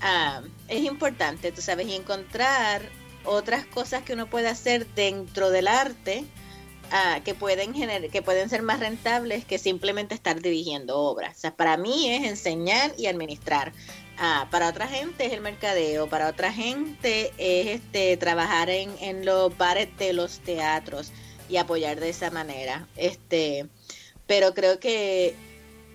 ah, 0.00 0.42
es 0.68 0.84
importante, 0.84 1.52
tú 1.52 1.60
sabes, 1.60 1.86
y 1.88 1.94
encontrar 1.94 2.82
otras 3.24 3.66
cosas 3.66 4.02
que 4.02 4.14
uno 4.14 4.28
puede 4.28 4.48
hacer 4.48 4.86
dentro 4.94 5.50
del 5.50 5.68
arte 5.68 6.24
ah, 6.92 7.20
que 7.24 7.34
pueden 7.34 7.72
que 8.10 8.22
pueden 8.22 8.48
ser 8.48 8.62
más 8.62 8.80
rentables 8.80 9.44
que 9.44 9.58
simplemente 9.58 10.14
estar 10.14 10.40
dirigiendo 10.40 10.98
obras. 10.98 11.36
O 11.36 11.40
sea, 11.40 11.54
para 11.54 11.76
mí 11.76 12.10
es 12.10 12.24
enseñar 12.24 12.92
y 12.98 13.06
administrar. 13.06 13.72
para 14.50 14.68
otra 14.68 14.86
gente 14.86 15.26
es 15.26 15.32
el 15.32 15.40
mercadeo, 15.40 16.08
para 16.08 16.28
otra 16.28 16.52
gente 16.52 17.32
es 17.38 17.80
este 17.80 18.16
trabajar 18.16 18.70
en, 18.70 18.90
en 19.00 19.24
los 19.24 19.56
bares 19.56 19.88
de 19.98 20.12
los 20.12 20.40
teatros 20.40 21.12
y 21.48 21.56
apoyar 21.56 21.98
de 22.00 22.10
esa 22.10 22.30
manera. 22.30 22.86
Este, 22.96 23.68
pero 24.26 24.54
creo 24.54 24.78
que 24.78 25.34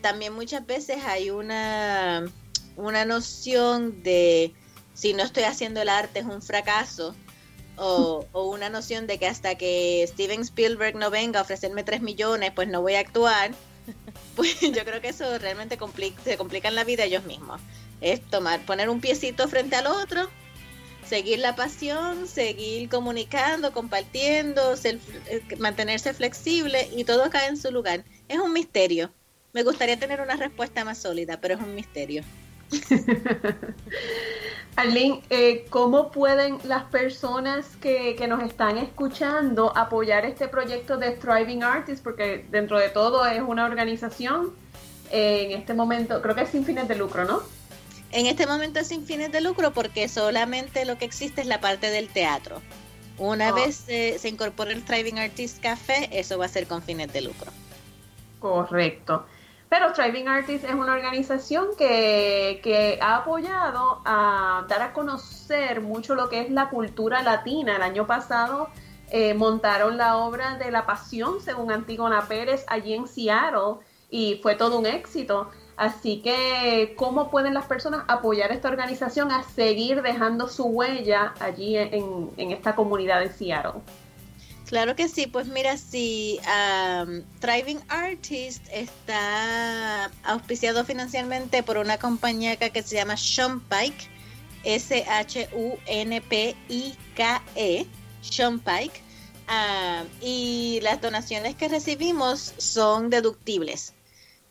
también 0.01 0.33
muchas 0.33 0.65
veces 0.65 1.03
hay 1.05 1.29
una, 1.29 2.25
una 2.75 3.05
noción 3.05 4.03
de 4.03 4.53
si 4.93 5.13
no 5.13 5.23
estoy 5.23 5.43
haciendo 5.43 5.81
el 5.81 5.89
arte 5.89 6.19
es 6.19 6.25
un 6.25 6.41
fracaso 6.41 7.15
o, 7.77 8.25
una 8.33 8.69
noción 8.69 9.07
de 9.07 9.17
que 9.17 9.27
hasta 9.27 9.55
que 9.55 10.05
Steven 10.07 10.41
Spielberg 10.41 10.95
no 10.95 11.09
venga 11.09 11.39
a 11.39 11.43
ofrecerme 11.43 11.83
3 11.83 12.01
millones 12.01 12.51
pues 12.55 12.67
no 12.67 12.81
voy 12.81 12.95
a 12.95 12.99
actuar 12.99 13.51
pues 14.35 14.59
yo 14.61 14.83
creo 14.83 15.01
que 15.01 15.09
eso 15.09 15.37
realmente 15.37 15.77
complica, 15.77 16.21
se 16.23 16.37
complica 16.37 16.67
en 16.67 16.75
la 16.75 16.83
vida 16.83 17.03
ellos 17.03 17.23
mismos 17.25 17.61
es 18.01 18.21
tomar 18.21 18.65
poner 18.65 18.89
un 18.89 19.01
piecito 19.01 19.47
frente 19.47 19.75
al 19.75 19.87
otro 19.87 20.29
seguir 21.07 21.39
la 21.39 21.55
pasión, 21.55 22.27
seguir 22.27 22.89
comunicando, 22.89 23.71
compartiendo, 23.71 24.75
eh, 24.83 24.99
mantenerse 25.59 26.13
flexible 26.13 26.89
y 26.95 27.03
todo 27.03 27.29
cae 27.29 27.47
en 27.47 27.57
su 27.57 27.71
lugar. 27.71 28.03
Es 28.27 28.39
un 28.39 28.53
misterio. 28.53 29.11
Me 29.53 29.63
gustaría 29.63 29.99
tener 29.99 30.21
una 30.21 30.35
respuesta 30.35 30.83
más 30.83 30.97
sólida, 30.97 31.39
pero 31.39 31.55
es 31.55 31.61
un 31.61 31.75
misterio. 31.75 32.23
Arlene, 34.75 35.21
eh, 35.29 35.65
¿cómo 35.69 36.11
pueden 36.11 36.57
las 36.65 36.83
personas 36.85 37.65
que, 37.77 38.15
que, 38.17 38.27
nos 38.27 38.43
están 38.43 38.77
escuchando 38.77 39.75
apoyar 39.75 40.25
este 40.25 40.49
proyecto 40.49 40.97
de 40.97 41.11
Thriving 41.11 41.63
Artists? 41.63 42.01
Porque 42.01 42.45
dentro 42.49 42.77
de 42.77 42.89
todo 42.89 43.25
es 43.25 43.41
una 43.41 43.65
organización 43.65 44.53
eh, 45.11 45.45
en 45.45 45.59
este 45.59 45.73
momento, 45.73 46.21
creo 46.21 46.35
que 46.35 46.41
es 46.41 46.49
sin 46.49 46.65
fines 46.65 46.87
de 46.89 46.95
lucro, 46.95 47.23
¿no? 47.23 47.41
En 48.11 48.25
este 48.25 48.45
momento 48.47 48.79
es 48.79 48.87
sin 48.87 49.05
fines 49.05 49.31
de 49.31 49.39
lucro 49.39 49.71
porque 49.71 50.09
solamente 50.09 50.83
lo 50.83 50.97
que 50.97 51.05
existe 51.05 51.41
es 51.41 51.47
la 51.47 51.61
parte 51.61 51.89
del 51.89 52.09
teatro. 52.09 52.61
Una 53.17 53.51
oh. 53.51 53.55
vez 53.55 53.75
se 53.75 54.27
incorpore 54.27 54.73
el 54.73 54.83
Thriving 54.83 55.19
Artist 55.19 55.61
Café, 55.61 56.09
eso 56.11 56.37
va 56.37 56.45
a 56.45 56.49
ser 56.49 56.67
con 56.67 56.81
fines 56.81 57.13
de 57.13 57.21
lucro. 57.21 57.51
Correcto. 58.39 59.25
Pero 59.77 59.91
Thriving 59.91 60.29
Artist 60.29 60.63
es 60.63 60.73
una 60.73 60.93
organización 60.93 61.67
que, 61.77 62.97
ha 63.01 63.17
apoyado 63.17 64.01
a 64.05 64.65
dar 64.69 64.81
a 64.81 64.93
conocer 64.93 65.81
mucho 65.81 66.15
lo 66.15 66.29
que 66.29 66.39
es 66.39 66.49
la 66.49 66.69
cultura 66.69 67.21
latina. 67.23 67.75
El 67.75 67.81
año 67.81 68.07
pasado 68.07 68.69
eh, 69.11 69.33
montaron 69.33 69.97
la 69.97 70.15
obra 70.15 70.55
de 70.55 70.71
La 70.71 70.85
Pasión, 70.85 71.41
según 71.41 71.73
Antígona 71.73 72.21
Pérez, 72.21 72.63
allí 72.69 72.93
en 72.93 73.05
Seattle, 73.05 73.83
y 74.09 74.39
fue 74.41 74.55
todo 74.55 74.79
un 74.79 74.85
éxito. 74.85 75.49
Así 75.75 76.21
que, 76.21 76.95
¿cómo 76.97 77.29
pueden 77.29 77.53
las 77.53 77.65
personas 77.65 78.05
apoyar 78.07 78.53
esta 78.53 78.69
organización 78.69 79.29
a 79.33 79.43
seguir 79.43 80.01
dejando 80.01 80.47
su 80.47 80.67
huella 80.67 81.33
allí 81.41 81.75
en, 81.75 82.31
esta 82.37 82.75
comunidad 82.75 83.19
de 83.19 83.27
Seattle? 83.27 83.81
Claro 84.65 84.95
que 84.95 85.07
sí, 85.07 85.27
pues 85.27 85.47
mira, 85.47 85.77
si 85.77 86.39
um, 86.41 87.21
Thriving 87.39 87.81
Artist 87.87 88.63
está 88.71 90.11
auspiciado 90.23 90.83
financieramente 90.85 91.61
por 91.61 91.77
una 91.77 91.99
compañía 91.99 92.57
que 92.57 92.81
se 92.81 92.95
llama 92.95 93.15
Sean 93.15 93.59
Pike, 93.61 94.09
S-H-U-N-P-I-K-E, 94.63 95.45
Sean 98.21 98.59
Pike, 98.59 99.05
y 100.21 100.79
las 100.81 100.99
donaciones 100.99 101.55
que 101.55 101.67
recibimos 101.67 102.55
son 102.57 103.11
deductibles. 103.11 103.93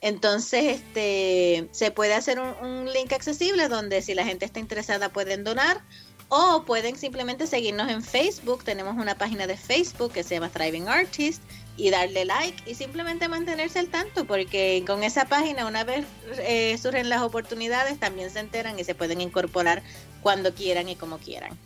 Entonces, 0.00 0.80
este, 0.80 1.68
se 1.72 1.90
puede 1.90 2.14
hacer 2.14 2.38
un, 2.38 2.92
link 2.92 3.12
accesible 3.12 3.68
donde 3.68 4.02
si 4.02 4.14
la 4.14 4.24
gente 4.24 4.44
está 4.44 4.60
interesada 4.60 5.08
pueden 5.08 5.44
donar 5.44 5.82
o 6.28 6.64
pueden 6.64 6.96
simplemente 6.96 7.46
seguirnos 7.46 7.90
en 7.90 8.02
Facebook. 8.02 8.64
Tenemos 8.64 8.96
una 8.96 9.16
página 9.16 9.46
de 9.46 9.56
Facebook 9.56 10.12
que 10.12 10.22
se 10.22 10.34
llama 10.34 10.48
Thriving 10.48 10.88
Artist 10.88 11.42
y 11.76 11.90
darle 11.90 12.24
like 12.24 12.70
y 12.70 12.74
simplemente 12.74 13.28
mantenerse 13.28 13.78
al 13.80 13.88
tanto 13.88 14.24
porque 14.24 14.84
con 14.86 15.02
esa 15.02 15.24
página 15.26 15.66
una 15.66 15.82
vez 15.84 16.06
eh, 16.38 16.78
surgen 16.78 17.08
las 17.08 17.22
oportunidades 17.22 17.98
también 17.98 18.30
se 18.30 18.40
enteran 18.40 18.78
y 18.78 18.84
se 18.84 18.94
pueden 18.94 19.20
incorporar 19.20 19.82
cuando 20.22 20.54
quieran 20.54 20.88
y 20.88 20.96
como 20.96 21.18
quieran. 21.18 21.58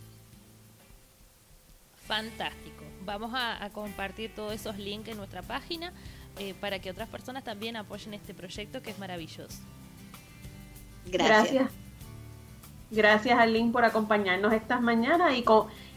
Fantástico. 2.07 2.83
Vamos 3.05 3.31
a 3.33 3.69
compartir 3.71 4.33
todos 4.35 4.53
esos 4.53 4.77
links 4.77 5.09
en 5.09 5.17
nuestra 5.17 5.41
página 5.41 5.93
eh, 6.39 6.53
para 6.53 6.79
que 6.79 6.89
otras 6.89 7.09
personas 7.09 7.43
también 7.43 7.75
apoyen 7.75 8.13
este 8.13 8.33
proyecto 8.33 8.81
que 8.81 8.91
es 8.91 8.99
maravilloso. 8.99 9.57
Gracias. 11.05 11.53
Gracias, 11.53 11.71
Arlene, 12.91 13.71
por 13.71 13.85
acompañarnos 13.85 14.53
estas 14.53 14.81
mañanas 14.81 15.33
y, 15.35 15.45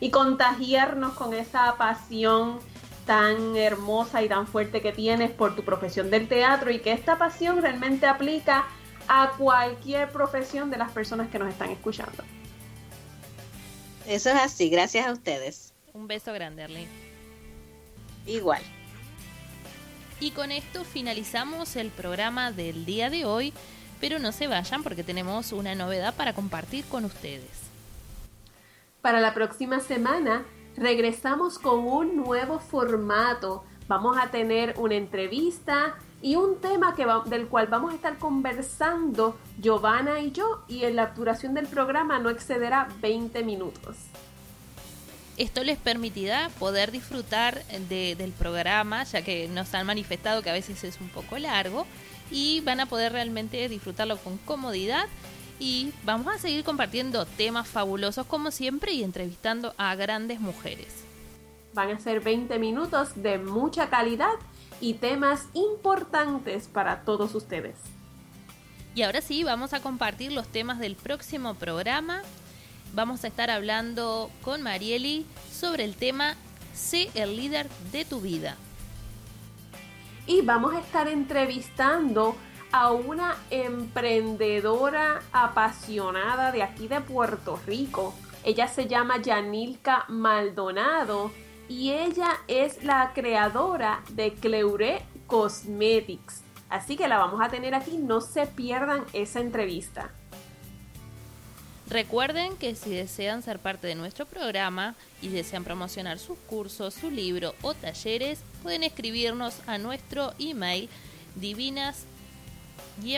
y 0.00 0.10
contagiarnos 0.10 1.14
con 1.14 1.32
esa 1.34 1.76
pasión 1.76 2.58
tan 3.06 3.56
hermosa 3.56 4.22
y 4.22 4.28
tan 4.28 4.46
fuerte 4.46 4.80
que 4.80 4.92
tienes 4.92 5.30
por 5.30 5.56
tu 5.56 5.64
profesión 5.64 6.10
del 6.10 6.28
teatro 6.28 6.70
y 6.70 6.80
que 6.80 6.92
esta 6.92 7.18
pasión 7.18 7.60
realmente 7.60 8.06
aplica 8.06 8.66
a 9.08 9.32
cualquier 9.36 10.10
profesión 10.10 10.70
de 10.70 10.78
las 10.78 10.92
personas 10.92 11.28
que 11.28 11.38
nos 11.38 11.48
están 11.48 11.70
escuchando. 11.70 12.22
Eso 14.06 14.30
es 14.30 14.36
así, 14.36 14.68
gracias 14.68 15.06
a 15.06 15.12
ustedes. 15.12 15.72
Un 15.92 16.06
beso 16.06 16.32
grande, 16.32 16.62
Arlene. 16.62 16.88
Igual. 18.26 18.62
Y 20.20 20.30
con 20.30 20.52
esto 20.52 20.84
finalizamos 20.84 21.74
el 21.76 21.90
programa 21.90 22.52
del 22.52 22.84
día 22.84 23.10
de 23.10 23.24
hoy, 23.24 23.52
pero 24.02 24.18
no 24.18 24.32
se 24.32 24.48
vayan 24.48 24.82
porque 24.82 25.04
tenemos 25.04 25.52
una 25.52 25.76
novedad 25.76 26.12
para 26.16 26.32
compartir 26.32 26.84
con 26.86 27.04
ustedes. 27.04 27.70
Para 29.00 29.20
la 29.20 29.32
próxima 29.32 29.78
semana 29.78 30.44
regresamos 30.76 31.60
con 31.60 31.86
un 31.86 32.16
nuevo 32.16 32.58
formato. 32.58 33.62
Vamos 33.86 34.18
a 34.20 34.32
tener 34.32 34.74
una 34.76 34.96
entrevista 34.96 35.94
y 36.20 36.34
un 36.34 36.60
tema 36.60 36.96
que 36.96 37.06
del 37.26 37.46
cual 37.46 37.68
vamos 37.68 37.92
a 37.92 37.94
estar 37.94 38.18
conversando 38.18 39.38
Giovanna 39.60 40.18
y 40.18 40.32
yo 40.32 40.64
y 40.66 40.82
en 40.82 40.96
la 40.96 41.06
duración 41.06 41.54
del 41.54 41.68
programa 41.68 42.18
no 42.18 42.28
excederá 42.28 42.88
20 43.00 43.44
minutos. 43.44 43.98
Esto 45.36 45.62
les 45.62 45.78
permitirá 45.78 46.50
poder 46.58 46.90
disfrutar 46.90 47.64
del 47.66 48.32
programa, 48.32 49.04
ya 49.04 49.22
que 49.22 49.46
nos 49.46 49.72
han 49.74 49.86
manifestado 49.86 50.42
que 50.42 50.50
a 50.50 50.54
veces 50.54 50.82
es 50.82 51.00
un 51.00 51.08
poco 51.08 51.38
largo, 51.38 51.86
y 52.32 52.60
van 52.62 52.80
a 52.80 52.86
poder 52.86 53.12
realmente 53.12 53.68
disfrutarlo 53.68 54.16
con 54.16 54.38
comodidad. 54.38 55.06
Y 55.60 55.92
vamos 56.04 56.26
a 56.34 56.38
seguir 56.38 56.64
compartiendo 56.64 57.24
temas 57.24 57.68
fabulosos 57.68 58.26
como 58.26 58.50
siempre 58.50 58.92
y 58.92 59.04
entrevistando 59.04 59.74
a 59.76 59.94
grandes 59.94 60.40
mujeres. 60.40 61.04
Van 61.74 61.90
a 61.90 62.00
ser 62.00 62.20
20 62.20 62.58
minutos 62.58 63.10
de 63.22 63.38
mucha 63.38 63.88
calidad 63.88 64.32
y 64.80 64.94
temas 64.94 65.46
importantes 65.54 66.66
para 66.66 67.04
todos 67.04 67.34
ustedes. 67.36 67.76
Y 68.94 69.02
ahora 69.02 69.20
sí, 69.20 69.44
vamos 69.44 69.72
a 69.72 69.80
compartir 69.80 70.32
los 70.32 70.48
temas 70.48 70.80
del 70.80 70.96
próximo 70.96 71.54
programa 71.54 72.22
vamos 72.94 73.24
a 73.24 73.28
estar 73.28 73.50
hablando 73.50 74.30
con 74.42 74.62
Marieli 74.62 75.26
sobre 75.50 75.84
el 75.84 75.96
tema 75.96 76.36
Sé 76.74 77.10
el 77.14 77.36
líder 77.36 77.68
de 77.90 78.04
tu 78.04 78.20
vida. 78.20 78.56
Y 80.26 80.42
vamos 80.42 80.74
a 80.74 80.80
estar 80.80 81.08
entrevistando 81.08 82.36
a 82.70 82.90
una 82.92 83.36
emprendedora 83.50 85.20
apasionada 85.32 86.52
de 86.52 86.62
aquí 86.62 86.88
de 86.88 87.00
Puerto 87.00 87.58
Rico. 87.66 88.14
Ella 88.44 88.66
se 88.66 88.86
llama 88.86 89.20
Yanilka 89.20 90.04
Maldonado 90.08 91.30
y 91.68 91.92
ella 91.92 92.38
es 92.48 92.82
la 92.82 93.12
creadora 93.14 94.02
de 94.10 94.32
Cleure 94.34 95.02
Cosmetics. 95.26 96.42
Así 96.70 96.96
que 96.96 97.08
la 97.08 97.18
vamos 97.18 97.40
a 97.42 97.50
tener 97.50 97.74
aquí, 97.74 97.98
no 97.98 98.20
se 98.20 98.46
pierdan 98.46 99.04
esa 99.12 99.40
entrevista. 99.40 100.10
Recuerden 101.88 102.56
que 102.56 102.74
si 102.74 102.90
desean 102.90 103.42
ser 103.42 103.58
parte 103.58 103.86
de 103.86 103.94
nuestro 103.94 104.24
programa 104.24 104.94
y 105.20 105.28
desean 105.28 105.64
promocionar 105.64 106.18
sus 106.18 106.38
cursos, 106.38 106.94
su 106.94 107.10
libro 107.10 107.54
o 107.60 107.74
talleres, 107.74 108.40
pueden 108.62 108.82
escribirnos 108.82 109.56
a 109.66 109.78
nuestro 109.78 110.32
email 110.38 110.88
divinas 111.34 112.06
y 113.02 113.16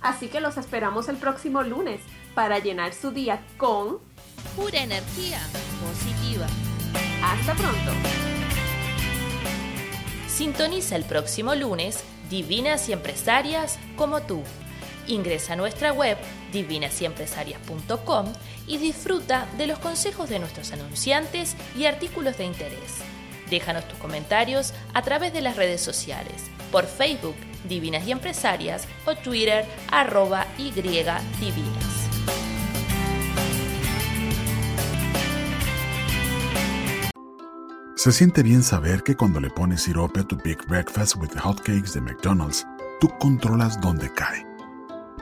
Así 0.00 0.28
que 0.28 0.40
los 0.40 0.56
esperamos 0.56 1.08
el 1.08 1.16
próximo 1.16 1.62
lunes 1.62 2.00
para 2.34 2.60
llenar 2.60 2.94
su 2.94 3.10
día 3.10 3.40
con 3.56 3.98
pura 4.56 4.82
energía 4.82 5.40
positiva. 5.84 6.46
Hasta 7.22 7.54
pronto. 7.54 7.92
Sintoniza 10.28 10.94
el 10.96 11.04
próximo 11.04 11.54
lunes 11.56 12.04
Divinas 12.30 12.88
y 12.88 12.92
Empresarias 12.92 13.78
como 13.96 14.22
tú. 14.22 14.42
Ingresa 15.08 15.54
a 15.54 15.56
nuestra 15.56 15.92
web 15.92 16.16
divinasyempresarias.com 16.52 18.32
y 18.66 18.78
disfruta 18.78 19.46
de 19.56 19.66
los 19.66 19.78
consejos 19.78 20.28
de 20.28 20.38
nuestros 20.38 20.72
anunciantes 20.72 21.56
y 21.76 21.86
artículos 21.86 22.38
de 22.38 22.44
interés. 22.44 22.96
Déjanos 23.50 23.88
tus 23.88 23.98
comentarios 23.98 24.74
a 24.94 25.02
través 25.02 25.32
de 25.32 25.40
las 25.40 25.56
redes 25.56 25.80
sociales, 25.80 26.44
por 26.70 26.86
Facebook 26.86 27.36
Divinas 27.68 28.06
y 28.06 28.12
Empresarias 28.12 28.86
o 29.06 29.14
Twitter 29.16 29.66
arroba 29.90 30.46
y 30.58 30.70
divinas. 30.70 31.98
Se 37.96 38.12
siente 38.12 38.44
bien 38.44 38.62
saber 38.62 39.02
que 39.02 39.16
cuando 39.16 39.40
le 39.40 39.50
pones 39.50 39.82
sirope 39.82 40.20
a 40.20 40.24
tu 40.24 40.36
Big 40.36 40.64
Breakfast 40.68 41.16
with 41.16 41.36
Hotcakes 41.36 41.94
de 41.94 42.00
McDonald's, 42.00 42.64
tú 43.00 43.08
controlas 43.18 43.80
dónde 43.80 44.08
cae. 44.14 44.47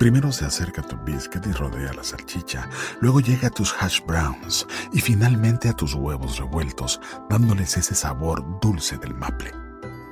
Primero 0.00 0.32
se 0.32 0.46
acerca 0.46 0.80
tu 0.80 0.96
biscuit 1.04 1.46
y 1.46 1.52
rodea 1.52 1.92
la 1.92 2.02
salchicha, 2.02 2.70
luego 3.02 3.20
llega 3.20 3.48
a 3.48 3.50
tus 3.50 3.74
hash 3.78 4.00
browns 4.06 4.66
y 4.94 5.00
finalmente 5.02 5.68
a 5.68 5.74
tus 5.74 5.92
huevos 5.92 6.38
revueltos, 6.38 6.98
dándoles 7.28 7.76
ese 7.76 7.94
sabor 7.94 8.42
dulce 8.62 8.96
del 8.96 9.12
maple. 9.12 9.52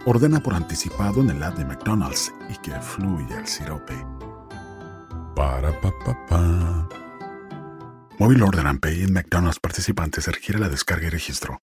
Ordena 0.05 0.41
por 0.41 0.53
anticipado 0.53 1.23
en 1.23 1.31
el 1.31 1.43
app 1.43 1.57
de 1.57 1.65
McDonald's 1.65 2.31
y 2.51 2.57
que 2.59 2.79
fluya 2.83 3.39
el 3.39 3.47
sirope. 3.47 3.95
Para 5.35 5.73
pa 5.81 5.91
pa 6.05 6.27
pa. 6.27 6.89
Móvil 8.19 8.43
Order 8.43 8.67
and 8.67 8.81
Pay 8.81 9.05
en 9.05 9.15
McDonald's 9.15 9.59
participantes 9.59 10.27
requiere 10.27 10.61
la 10.61 10.69
descarga 10.69 11.07
y 11.07 11.11
registro. 11.11 11.63